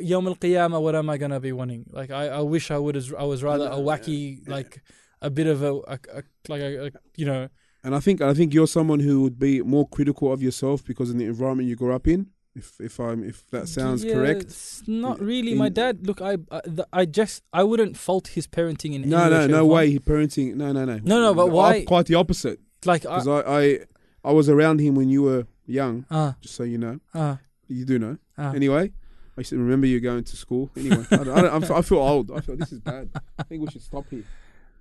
[0.00, 2.96] Yom al Qiyamah what am I gonna be wanting like I, I wish I would
[2.96, 4.54] as I was rather a wacky yeah.
[4.54, 4.82] like
[5.20, 7.48] a bit of a, a, a like a, a you know
[7.84, 11.10] And I think I think you're someone who would be more critical of yourself because
[11.10, 12.28] in the environment you grew up in.
[12.56, 14.42] If if I'm if that sounds yeah, correct.
[14.42, 18.28] it's not In- really my dad look I I, the, I just I wouldn't fault
[18.28, 19.90] his parenting in No, any no, shape, no or way.
[19.90, 20.54] He parenting.
[20.54, 21.00] No, no, no.
[21.02, 22.60] No, no, but why- Quite the opposite.
[22.84, 23.78] like I, Because I, I
[24.24, 26.06] I was around him when you were young.
[26.10, 27.36] uh, Just so you know, uh,
[27.66, 28.18] you do know.
[28.38, 28.92] uh, Anyway,
[29.36, 30.70] I used to remember you going to school.
[30.76, 32.30] Anyway, I, don't, I, don't, I'm, I feel old.
[32.30, 33.10] I feel this is bad.
[33.38, 34.22] I think we should stop here.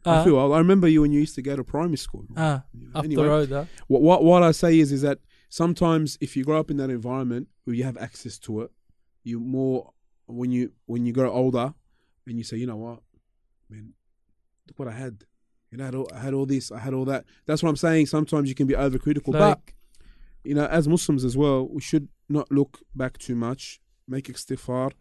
[0.06, 0.54] I uh, feel old.
[0.54, 2.26] I remember you when you used to go to primary school.
[2.38, 3.68] uh, know, up the road though.
[3.88, 5.18] what, what what I say is is that
[5.54, 8.72] sometimes if you grow up in that environment where you have access to it,
[9.24, 9.94] you more
[10.26, 11.76] when you when you grow older
[12.26, 13.00] and you say, you know what,
[13.70, 13.94] man,
[14.68, 15.26] look what I had.
[15.70, 17.26] You know, I had all, I had all this, I had all that.
[17.46, 18.08] That's what I'm saying.
[18.08, 19.60] Sometimes you can be overcritical, but
[20.44, 23.80] you know, as Muslims as well, we should not look back too much.
[24.08, 24.92] Make istighfar,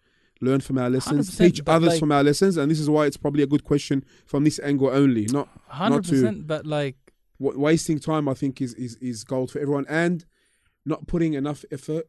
[0.43, 3.17] learn from our lessons, teach others like- from our lessons, and this is why it's
[3.17, 5.25] probably a good question from this angle only.
[5.27, 6.47] Not hundred to- percent.
[6.47, 6.99] But like,
[7.39, 8.29] wa- wasting time.
[8.29, 10.27] I think is is is gold for everyone, and
[10.85, 12.09] not putting enough effort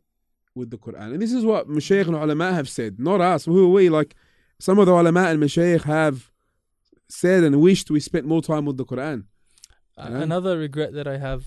[0.55, 1.13] with the Quran.
[1.13, 3.45] And this is what Mashaykh and ulama have said, not us.
[3.45, 3.89] Who are we?
[3.89, 4.15] Like
[4.59, 6.32] some of the ulama and Mashaykh have
[7.09, 9.26] said and wished we spent more time with the Quran.
[9.97, 10.09] Uh.
[10.11, 11.45] Another regret that I have,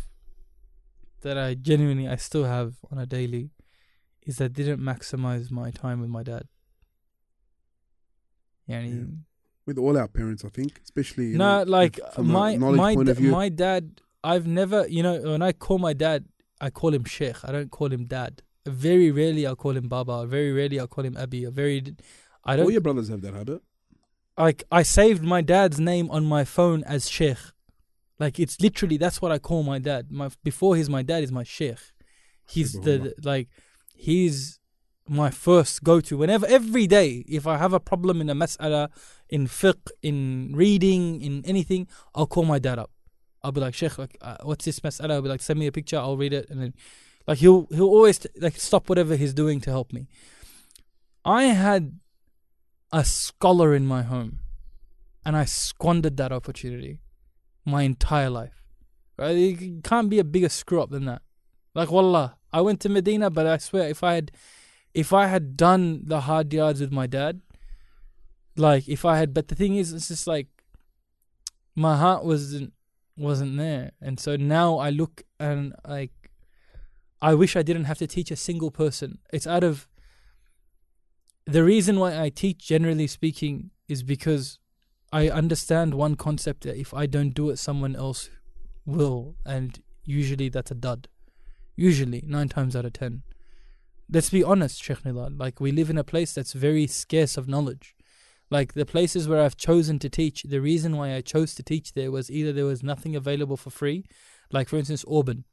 [1.22, 3.51] that I genuinely I still have on a daily,
[4.22, 6.45] is that I didn't maximize my time with my dad.
[8.68, 9.05] Yani, Yeah.
[9.66, 13.33] With all our parents, I think, especially no, like my my point da- of view.
[13.33, 14.01] my dad.
[14.22, 16.24] I've never, you know, when I call my dad,
[16.61, 17.37] I call him Sheikh.
[17.45, 18.43] I don't call him Dad.
[18.67, 20.27] Very rarely I'll call him Baba.
[20.27, 21.45] Very rarely I'll call him Abi.
[21.47, 21.83] Very,
[22.45, 23.63] I don't All your brothers have that habit.
[24.39, 27.39] like I saved my dad's name on my phone as Sheikh.
[28.19, 30.11] Like it's literally that's what I call my dad.
[30.11, 31.79] My before he's my dad is my Sheikh.
[32.49, 33.49] He's the, the- like
[33.95, 34.59] he's
[35.09, 36.17] my first go to.
[36.17, 38.89] Whenever, every day, if I have a problem in a mas'ala,
[39.29, 42.91] in fiqh, in reading, in anything, I'll call my dad up.
[43.47, 45.13] I'll be like, Sheikh, like, uh, what's this mas'ala?
[45.13, 46.51] I'll be like, send me a picture, I'll read it.
[46.51, 46.75] And then,
[47.29, 50.09] like, he'll, he'll always, like, stop whatever he's doing to help me.
[51.25, 52.01] I had
[52.93, 54.41] a scholar in my home,
[55.25, 57.03] and I squandered that opportunity
[57.65, 58.65] my entire life.
[59.17, 59.37] Right?
[59.37, 61.23] It can't be a bigger screw up than that.
[61.75, 64.33] Like wallah, I went to Medina, but I swear if I had
[64.95, 67.43] if I had done the hard yards with my dad,
[68.57, 70.49] like if I had but the thing is it's just like
[71.75, 72.73] my heart wasn't
[73.17, 73.93] wasn't there.
[74.01, 76.12] And so now I look and like
[77.21, 79.19] I wish I didn't have to teach a single person.
[79.33, 79.89] It's out of
[81.47, 84.59] the reason why I teach generally speaking is because
[85.12, 88.29] I understand one concept that if I don't do it someone else
[88.85, 91.09] will and usually that's a dud.
[91.77, 93.23] Usually, nine times out of ten.
[94.11, 95.37] Let's be honest, Sheikh Nilal.
[95.37, 97.96] Like, we live in a place that's very scarce of knowledge.
[98.51, 101.93] Like, the places where I've chosen to teach, the reason why I chose to teach
[101.93, 104.07] there was either there was nothing available for free,
[104.53, 105.45] like, for instance, Auburn.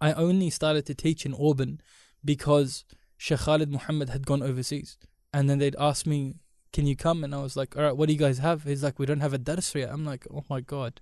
[0.00, 1.80] I only started to teach in Auburn
[2.24, 2.84] because
[3.16, 4.98] Sheikh Khalid Muhammad had gone overseas.
[5.32, 6.36] And then they'd ask me,
[6.72, 7.24] Can you come?
[7.24, 8.64] And I was like, All right, what do you guys have?
[8.64, 9.90] He's like, We don't have a dars yet.
[9.90, 11.00] I'm like, Oh my God.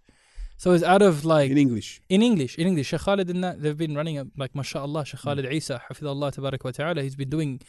[0.56, 2.00] So it's out of like in English.
[2.08, 5.20] in English, in English, Sheikh Khalid and that they've been running a, like mashallah, Sheikh
[5.20, 7.60] Khalid Isa, Hafidullah Tabarak wa Ta'ala, he's been doing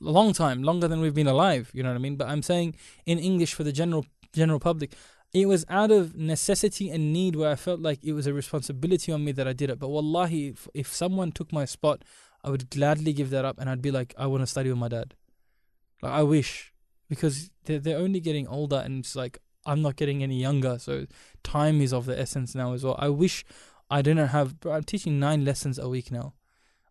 [0.00, 2.16] a long time, longer than we've been alive, you know what I mean?
[2.16, 2.76] But I'm saying
[3.06, 4.94] in English for the general general public,
[5.32, 9.12] it was out of necessity and need where I felt like it was a responsibility
[9.12, 9.78] on me that I did it.
[9.78, 12.02] But wallahi, if, if someone took my spot,
[12.42, 14.78] I would gladly give that up and I'd be like, I want to study with
[14.78, 15.14] my dad.
[16.02, 16.72] Like I wish.
[17.08, 21.06] Because they're, they're only getting older and it's like I'm not getting any younger, so
[21.42, 22.96] time is of the essence now as well.
[22.98, 23.44] I wish
[23.90, 24.60] I didn't have.
[24.60, 26.34] Bro, I'm teaching nine lessons a week now.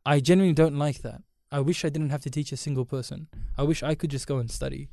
[0.05, 1.21] I genuinely don't like that.
[1.57, 3.27] I wish I didn't have to teach a single person.
[3.57, 4.89] I wish I could just go and study.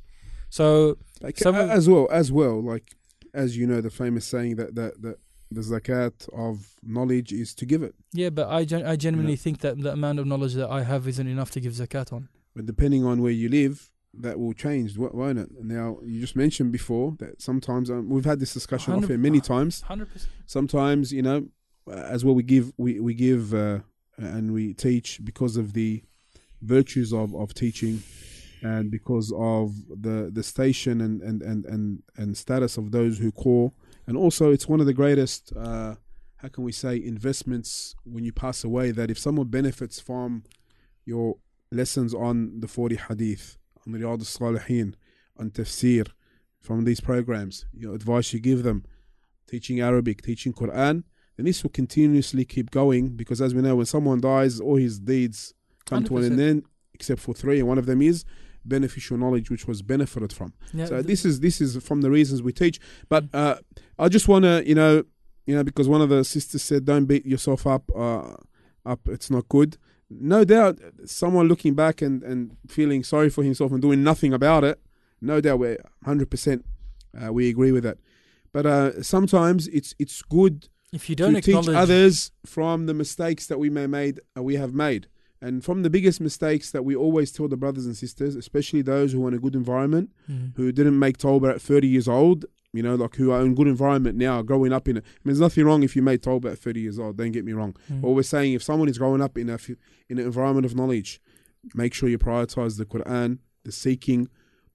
[0.49, 2.87] So Like, as well, as well, like
[3.33, 5.17] as you know, the famous saying that that that
[5.57, 7.93] the zakat of knowledge is to give it.
[8.13, 11.07] yeah, but I gen- I genuinely think that the amount of knowledge that I have
[11.07, 12.29] isn't enough to give zakat on.
[12.55, 13.89] But depending on where you live,
[14.25, 15.49] that will change, won't it?
[15.77, 19.39] Now, you just mentioned before that sometimes um, we've had this discussion off here many
[19.41, 19.81] times.
[19.81, 20.31] Hundred percent.
[20.45, 21.47] Sometimes, you know,
[21.87, 23.79] uh, as well we give we we give uh,
[24.17, 26.03] and we teach because of the
[26.61, 28.01] virtues of of teaching
[28.61, 33.31] and because of the the station and and and and, and status of those who
[33.31, 33.73] call.
[34.07, 35.95] And also it's one of the greatest uh
[36.37, 40.43] how can we say investments when you pass away that if someone benefits from
[41.05, 41.37] your
[41.71, 44.95] lessons on the 40 hadith on Riyadh al-Salihin
[45.37, 46.07] on tafsir
[46.59, 48.83] from these programs your advice you give them
[49.47, 51.03] teaching Arabic teaching Quran
[51.37, 54.99] then this will continuously keep going because as we know when someone dies all his
[54.99, 55.53] deeds
[55.91, 56.49] come to an 100%.
[56.49, 56.63] end
[56.93, 58.25] except for three and one of them is
[58.63, 62.11] beneficial knowledge which was benefited from Yeah, so th- this is this is from the
[62.11, 62.79] reasons we teach.
[63.09, 63.55] But uh,
[63.97, 65.03] I just want to, you know,
[65.47, 67.83] you know, because one of the sisters said, "Don't beat yourself up.
[67.95, 68.35] Uh,
[68.85, 69.77] up, it's not good."
[70.09, 74.63] No doubt, someone looking back and and feeling sorry for himself and doing nothing about
[74.63, 74.79] it.
[75.21, 76.63] No doubt, we're hundred percent.
[77.19, 77.97] Uh, we agree with that.
[78.53, 83.47] But uh, sometimes it's it's good if you don't to teach others from the mistakes
[83.47, 85.07] that we may made uh, we have made
[85.41, 89.11] and from the biggest mistakes that we always tell the brothers and sisters especially those
[89.13, 90.55] who are in a good environment Mhm.
[90.55, 93.67] who didn't make Tawbah at 30 years old you know like who are in good
[93.67, 96.51] environment now growing up in it I mean, there's nothing wrong if you made Tawbah
[96.53, 98.01] at 30 years old don't get me wrong Mhm.
[98.01, 99.57] but we're saying if someone is growing up in a,
[100.09, 101.19] in an environment of knowledge
[101.75, 104.27] make sure you prioritize the Quran the seeking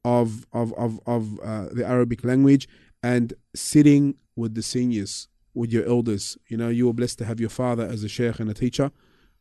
[0.04, 2.68] of of of, of uh, the Arabic language
[3.02, 7.40] and sitting with the seniors with your elders you know you were blessed to have
[7.40, 8.90] your father as a sheikh and a teacher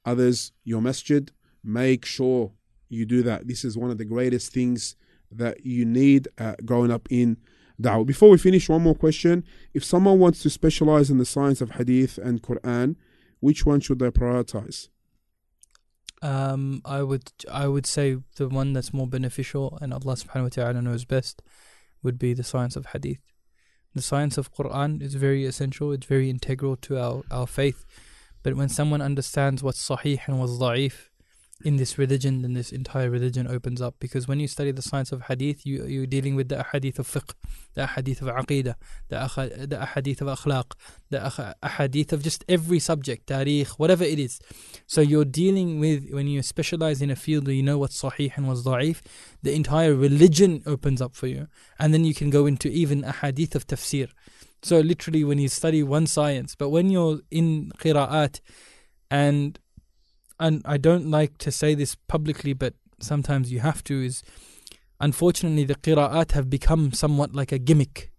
[0.06, 1.32] others your masjid
[1.64, 2.52] make sure
[2.90, 3.48] you do that.
[3.48, 4.96] This is one of the greatest things
[5.32, 7.38] that you need uh, growing up in
[7.82, 8.06] da'wah.
[8.06, 9.44] Before we finish one more question.
[9.74, 12.96] If someone wants to specialize in the science of hadith and quran
[13.40, 14.90] which one should they prioritize?
[16.22, 20.50] Um, I would I would say the one that's more beneficial and Allah subhanahu wa
[20.50, 21.44] ta'ala knows best
[22.02, 23.22] would be the science of hadith.
[23.94, 27.86] The science of Quran is very essential, it's very integral to our, our faith.
[28.46, 31.10] But when someone understands what's sahih and what's da'if
[31.64, 33.96] in this religion, then this entire religion opens up.
[34.00, 37.08] Because when you study the science of hadith, you, you're dealing with the ahadith of
[37.08, 37.34] fiqh,
[37.74, 38.76] the ahadith of aqidah,
[39.10, 40.74] the, the ahadith of akhlaq,
[41.10, 44.40] the ahadith of just every subject, tarikh, whatever it is.
[44.86, 48.38] So you're dealing with when you specialize in a field where you know what's sahih
[48.38, 49.02] and what's da'if,
[49.42, 51.48] the entire religion opens up for you.
[51.80, 54.10] And then you can go into even a hadith of tafsir.
[54.62, 58.42] So literally when you study one science, but when you're in qira'at
[59.12, 59.60] and
[60.40, 64.24] and I don't like to say this publicly, but sometimes you have to is
[65.00, 68.12] unfortunately the qira'at have become somewhat like a gimmick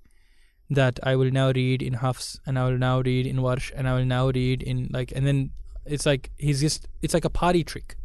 [0.68, 3.88] that I will now read in Hafs and I will now read in Warsh and
[3.88, 5.50] I will now read in like and then
[5.84, 7.96] it's like he's just it's like a party trick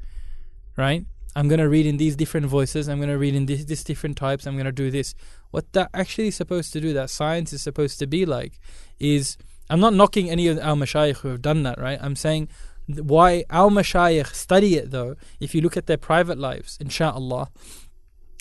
[0.78, 1.06] right
[1.36, 4.58] I'm gonna read in these different voices I'm gonna read in this different types I'm
[4.58, 5.14] gonna do this
[5.52, 8.60] what that actually is supposed to do that science is supposed to be like
[9.00, 9.38] is
[9.70, 12.50] I'm not knocking any of our mashayikh who have done that right I'm saying
[12.88, 17.50] why our mashayikh study it though if you look at their private lives inshallah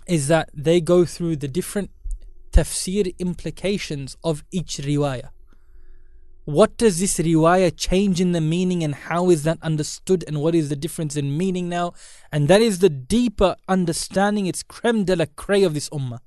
[0.06, 1.90] is that they go through the different
[2.52, 5.30] tafsir implications of each riwayah.
[6.44, 10.54] What does this riwayah change in the meaning and how is that understood and what
[10.54, 11.92] is the difference in meaning now?
[12.32, 16.20] And that is the deeper understanding, it's creme de la creme of this ummah.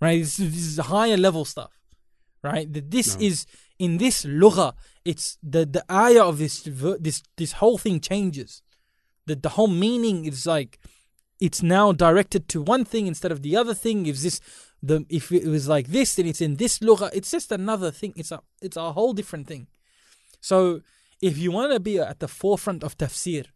[0.00, 0.20] Right?
[0.20, 1.72] This, this is higher level stuff.
[2.42, 2.70] Right?
[2.72, 3.26] That this No.
[3.26, 3.46] is
[3.78, 8.62] in this lugha, it's the, the ayah of this this this whole thing changes.
[9.26, 10.78] The the whole meaning is like
[11.40, 14.06] it's now directed to one thing instead of the other thing.
[14.06, 14.40] If this
[14.88, 17.10] the if it was like this, then it's in this lugha.
[17.12, 18.12] It's just another thing.
[18.16, 19.66] It's a it's a whole different thing.
[20.40, 20.80] So
[21.22, 23.46] if you want to be at the forefront of tafsir,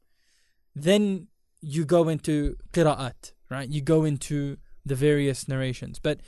[0.74, 1.28] then
[1.60, 3.68] you go into qira'at, right?
[3.68, 4.56] You go into
[4.86, 5.98] the various narrations.
[5.98, 6.20] But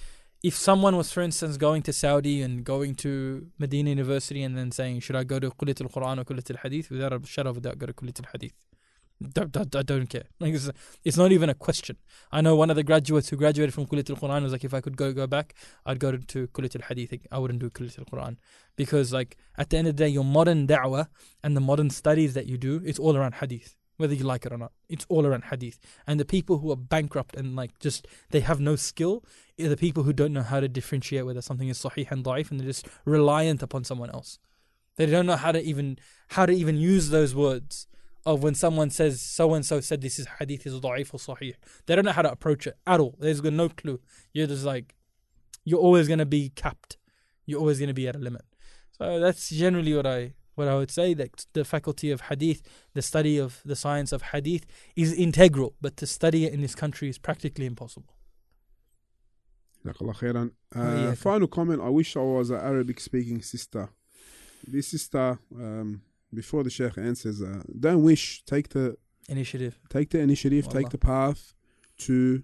[0.43, 4.71] if someone was, for instance, going to Saudi and going to Medina University and then
[4.71, 6.91] saying, should I go to Qulit al-Quran or Qulit al-Hadith?
[6.91, 8.55] Without a shadow of a doubt, go to Qulit al-Hadith.
[9.23, 10.25] Don't- I don't care.
[10.39, 10.71] Like it's,
[11.05, 11.97] it's not even a question.
[12.33, 14.73] I know one of the graduates who graduated from Kulit al Quran was like, if
[14.73, 15.55] I could go go back,
[15.85, 17.27] I'd go to, Kulit al Hadith.
[17.31, 18.37] I wouldn't do Kulit al Quran
[18.77, 21.09] because, like, at the end of the day, your modern da'wah
[21.43, 24.53] and the modern studies that you do, it's all around Hadith, whether you like it
[24.53, 24.73] or not.
[24.89, 25.79] It's all around Hadith.
[26.07, 29.23] And the people who are bankrupt and like just they have no skill
[29.61, 32.51] are the people who don't know how to differentiate whether something is Sahih and Da'if,
[32.51, 34.39] and they're just reliant upon someone else.
[34.97, 35.99] They don't know how to even
[36.29, 37.87] how to even use those words
[38.27, 41.55] of when someone says so and so said this is hadith is da'if or sahih.
[41.87, 43.17] They don't know how to approach it at all.
[43.19, 44.01] There's no clue.
[44.33, 44.95] You're just like,
[45.65, 46.97] you're always going to be capped.
[47.47, 48.43] You're always going to be at a limit.
[48.93, 51.15] So that's generally what I what I would say.
[51.15, 52.63] That the faculty of hadith,
[52.93, 55.75] the study of the science of hadith, is integral.
[55.81, 58.15] But to study it in this country is practically impossible.
[59.87, 61.15] Oh, uh.
[61.15, 61.81] Final comment.
[61.81, 63.89] I wish I was an Arabic speaking sister.
[64.67, 65.39] This sister.
[65.55, 66.03] Um,
[66.33, 68.43] before the Sheikh answers, uh, don't wish.
[68.45, 68.97] Take the
[69.29, 69.79] Initiative.
[69.89, 70.79] take the initiative, Wallah.
[70.81, 71.55] take the path
[71.99, 72.43] to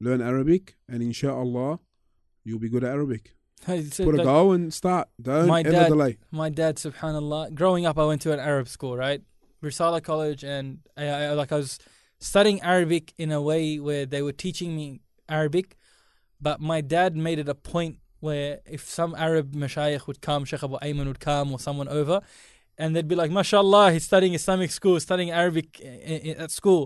[0.00, 1.78] learn Arabic, and inshallah,
[2.44, 3.34] you'll be good at Arabic.
[3.66, 5.08] Put a like- go and start.
[5.20, 6.18] Don't My ever dad- delay.
[6.30, 9.22] my dad, subhanallah, growing up, I went to an Arab school, right?
[9.62, 11.78] Risala College, and I, I, like I was
[12.18, 15.76] studying Arabic in a way where they were teaching me Arabic,
[16.40, 20.62] but my dad made it a point where if some Arab mashayikh would come, Sheikh
[20.62, 22.20] Abu Ayman would come, or someone over,
[22.80, 26.82] and they'd be like, "MashaAllah, he's studying Islamic school, studying Arabic i- i- at school."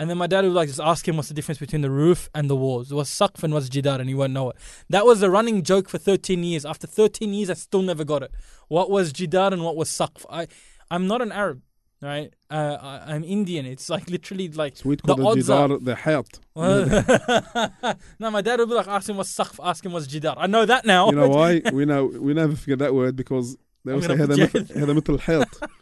[0.00, 2.20] And then my dad would like just ask him what's the difference between the roof
[2.36, 2.86] and the walls.
[2.96, 4.56] What's saqf and what's jidar, and he won't know it.
[4.94, 6.64] That was a running joke for 13 years.
[6.72, 8.30] After 13 years, I still never got it.
[8.68, 10.20] What was jidar and what was saqf?
[10.30, 10.46] I,
[10.94, 11.62] I'm not an Arab,
[12.00, 12.30] right?
[12.48, 13.66] Uh, I, I'm Indian.
[13.66, 14.76] It's like literally like.
[14.76, 16.30] So we'd The call the, odds are- the hayat.
[18.20, 20.34] no, my dad would be like, ask him what's saqf, ask him what's jidar.
[20.36, 21.10] I know that now.
[21.10, 21.60] You know why?
[21.72, 25.62] we know we never forget that word because they would say Heather Health.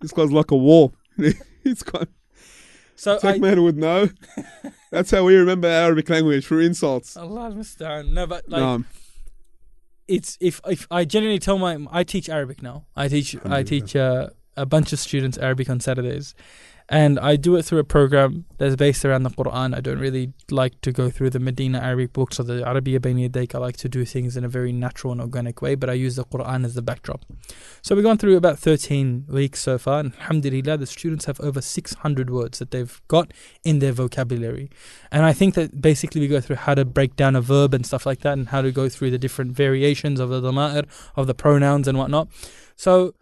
[0.00, 0.92] This guy's like a wall.
[1.62, 2.08] He's got
[2.96, 4.08] so Tech I, man would know.
[4.90, 7.16] That's how we remember Arabic language through insults.
[7.16, 8.12] Allah Mustan.
[8.12, 8.84] No, but like no.
[10.08, 12.86] it's if if I generally tell my I teach Arabic now.
[12.96, 16.34] I teach I teach uh, a bunch of students Arabic on Saturdays,
[16.92, 19.74] and I do it through a program that's based around the Quran.
[19.74, 23.30] I don't really like to go through the Medina Arabic books or the Arabiya Bayni
[23.30, 23.54] Yadayk.
[23.54, 26.16] I like to do things in a very natural and organic way, but I use
[26.16, 27.24] the Quran as the backdrop.
[27.80, 31.62] So we've gone through about 13 weeks so far, and alhamdulillah, the students have over
[31.62, 33.32] 600 words that they've got
[33.64, 34.68] in their vocabulary.
[35.10, 37.86] And I think that basically we go through how to break down a verb and
[37.86, 40.86] stuff like that, and how to go through the different variations of the dama'ir,
[41.16, 42.28] of the pronouns and whatnot.
[42.76, 43.14] So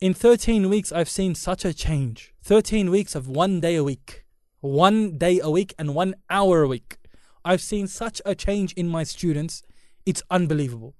[0.00, 2.32] in 13 weeks, I've seen such a change.
[2.48, 4.24] 13 weeks of one day a week,
[4.60, 6.96] one day a week, and one hour a week.
[7.44, 9.62] I've seen such a change in my students.
[10.06, 10.94] It's unbelievable.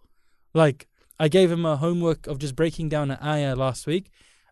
[0.52, 0.88] Like,
[1.18, 4.10] I gave them a homework of just breaking down an ayah last week,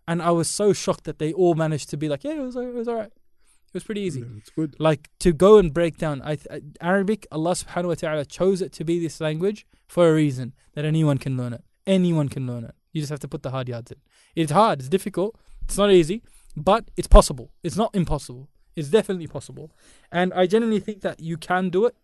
[0.08, 2.56] and I was so shocked that they all managed to be like, yeah, it was,
[2.56, 3.12] it was all right.
[3.12, 4.74] It was pretty easy Yeah, it's good.
[4.78, 8.72] like to go and break down I, uh, Arabic Allah subhanahu wa ta'ala chose it
[8.72, 12.64] to be this language for a reason that anyone can learn it anyone can learn
[12.64, 13.98] it you just have to put the hard yards in
[14.34, 16.22] it's hard it's difficult it's not easy
[16.56, 19.70] but it's possible it's not impossible it's definitely possible
[20.10, 21.94] and I genuinely think that you can do it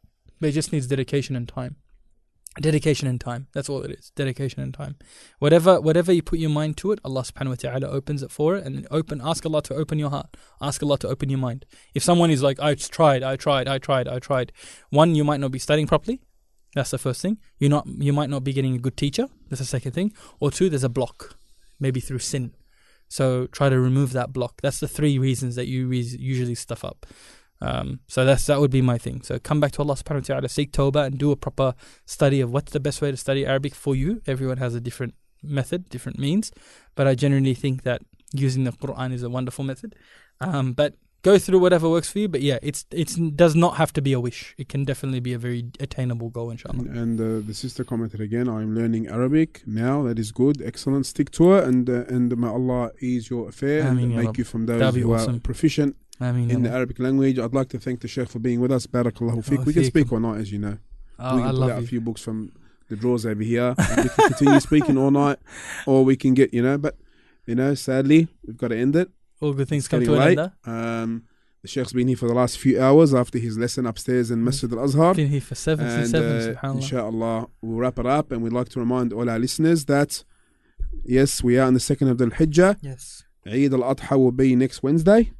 [0.40, 1.76] but it just needs dedication and time
[2.60, 3.48] dedication and time.
[3.52, 4.10] That's all it is.
[4.14, 4.96] Dedication and time.
[5.38, 8.56] Whatever whatever you put your mind to it, Allah subhanahu wa ta'ala opens it for
[8.56, 10.36] it and open ask Allah to open your heart.
[10.60, 11.64] Ask Allah to open your mind.
[11.94, 14.52] If someone is like, I tried, I tried, I tried, I tried,
[14.90, 16.20] one, you might not be studying properly.
[16.74, 17.38] That's the first thing.
[17.58, 19.28] You're not you might not be getting a good teacher.
[19.48, 20.12] That's the second thing.
[20.40, 21.36] Or two, there's a block.
[21.80, 22.52] Maybe through sin.
[23.12, 24.62] So try to remove that block.
[24.62, 27.04] That's the three reasons that you re- usually stuff up.
[27.60, 29.20] Um, so that's that would be my thing.
[29.22, 31.74] So come back to Allah subhanahu wa ta'ala, seek tawbah and do a proper
[32.06, 34.22] study of what's the best way to study Arabic for you.
[34.26, 36.52] Everyone has a different method, different means.
[36.94, 38.00] But I generally think that
[38.32, 39.94] using the Quran is a wonderful method.
[40.40, 42.28] Um, but go through whatever works for you.
[42.28, 44.54] But yeah, it's it's does not have to be a wish.
[44.58, 46.84] It can definitely be a very attainable goal, inshallah.
[46.90, 50.02] And uh, the sister commented again, I'm learning Arabic now.
[50.02, 50.60] That is good.
[50.62, 51.06] Excellent.
[51.06, 51.64] Stick to it.
[51.64, 54.36] And uh, and may Allah ease your affair Ameen, and make Rab.
[54.38, 55.36] you from those who awesome.
[55.36, 57.38] are proficient I in the Arabic language.
[57.38, 58.86] I'd like to thank the Sheikh for being with us.
[58.86, 59.60] Barakallahu fik.
[59.60, 60.78] Oh, We can speak all night, as you know.
[61.18, 62.52] Oh, we I can pull love out a few books from
[62.88, 63.74] the drawers over here.
[63.78, 65.38] we can continue speaking all night,
[65.86, 66.96] or we can get, you know, but,
[67.46, 69.10] you know, sadly, we've got to end it.
[69.42, 70.52] All good things come to an end.
[70.64, 71.24] Um,
[71.62, 74.72] the Sheikh's been here for the last few hours after his lesson upstairs in Masjid
[74.72, 75.14] Al Azhar.
[75.14, 76.74] Been here for 77, And uh, subhanAllah.
[76.76, 78.32] inshallah, we'll wrap it up.
[78.32, 80.24] And we'd like to remind all our listeners that,
[81.04, 82.78] yes, we are on the second of Dhul Hijjah.
[82.82, 83.24] Yes.
[83.46, 85.32] Eid al Adha will be next Wednesday,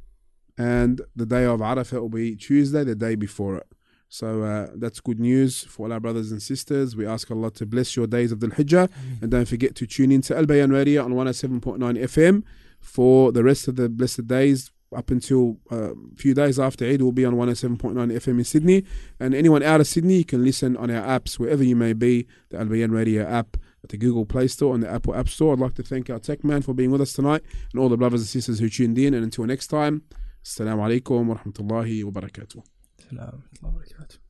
[0.57, 3.67] and the day of Arafah will be Tuesday, the day before it.
[4.09, 6.95] So uh, that's good news for all our brothers and sisters.
[6.95, 8.89] We ask Allah to bless your days of Dhul Hijjah,
[9.21, 12.43] and don't forget to tune in to Al Bayan Radio on 107.9 FM
[12.83, 14.71] for the rest of the blessed days.
[14.95, 18.83] Up until uh, a few days after Eid, we'll be on 107.9 FM in Sydney.
[19.19, 22.27] And anyone out of Sydney, you can listen on our apps wherever you may be.
[22.49, 25.53] The Al Bayan Radio app at the Google Play Store and the Apple App Store.
[25.53, 27.41] I'd like to thank our tech man for being with us tonight
[27.71, 29.15] and all the brothers and sisters who tuned in.
[29.15, 30.03] And until next time,
[30.45, 34.22] Assalamu alaikum wa rahmatullahi wa barakatuh.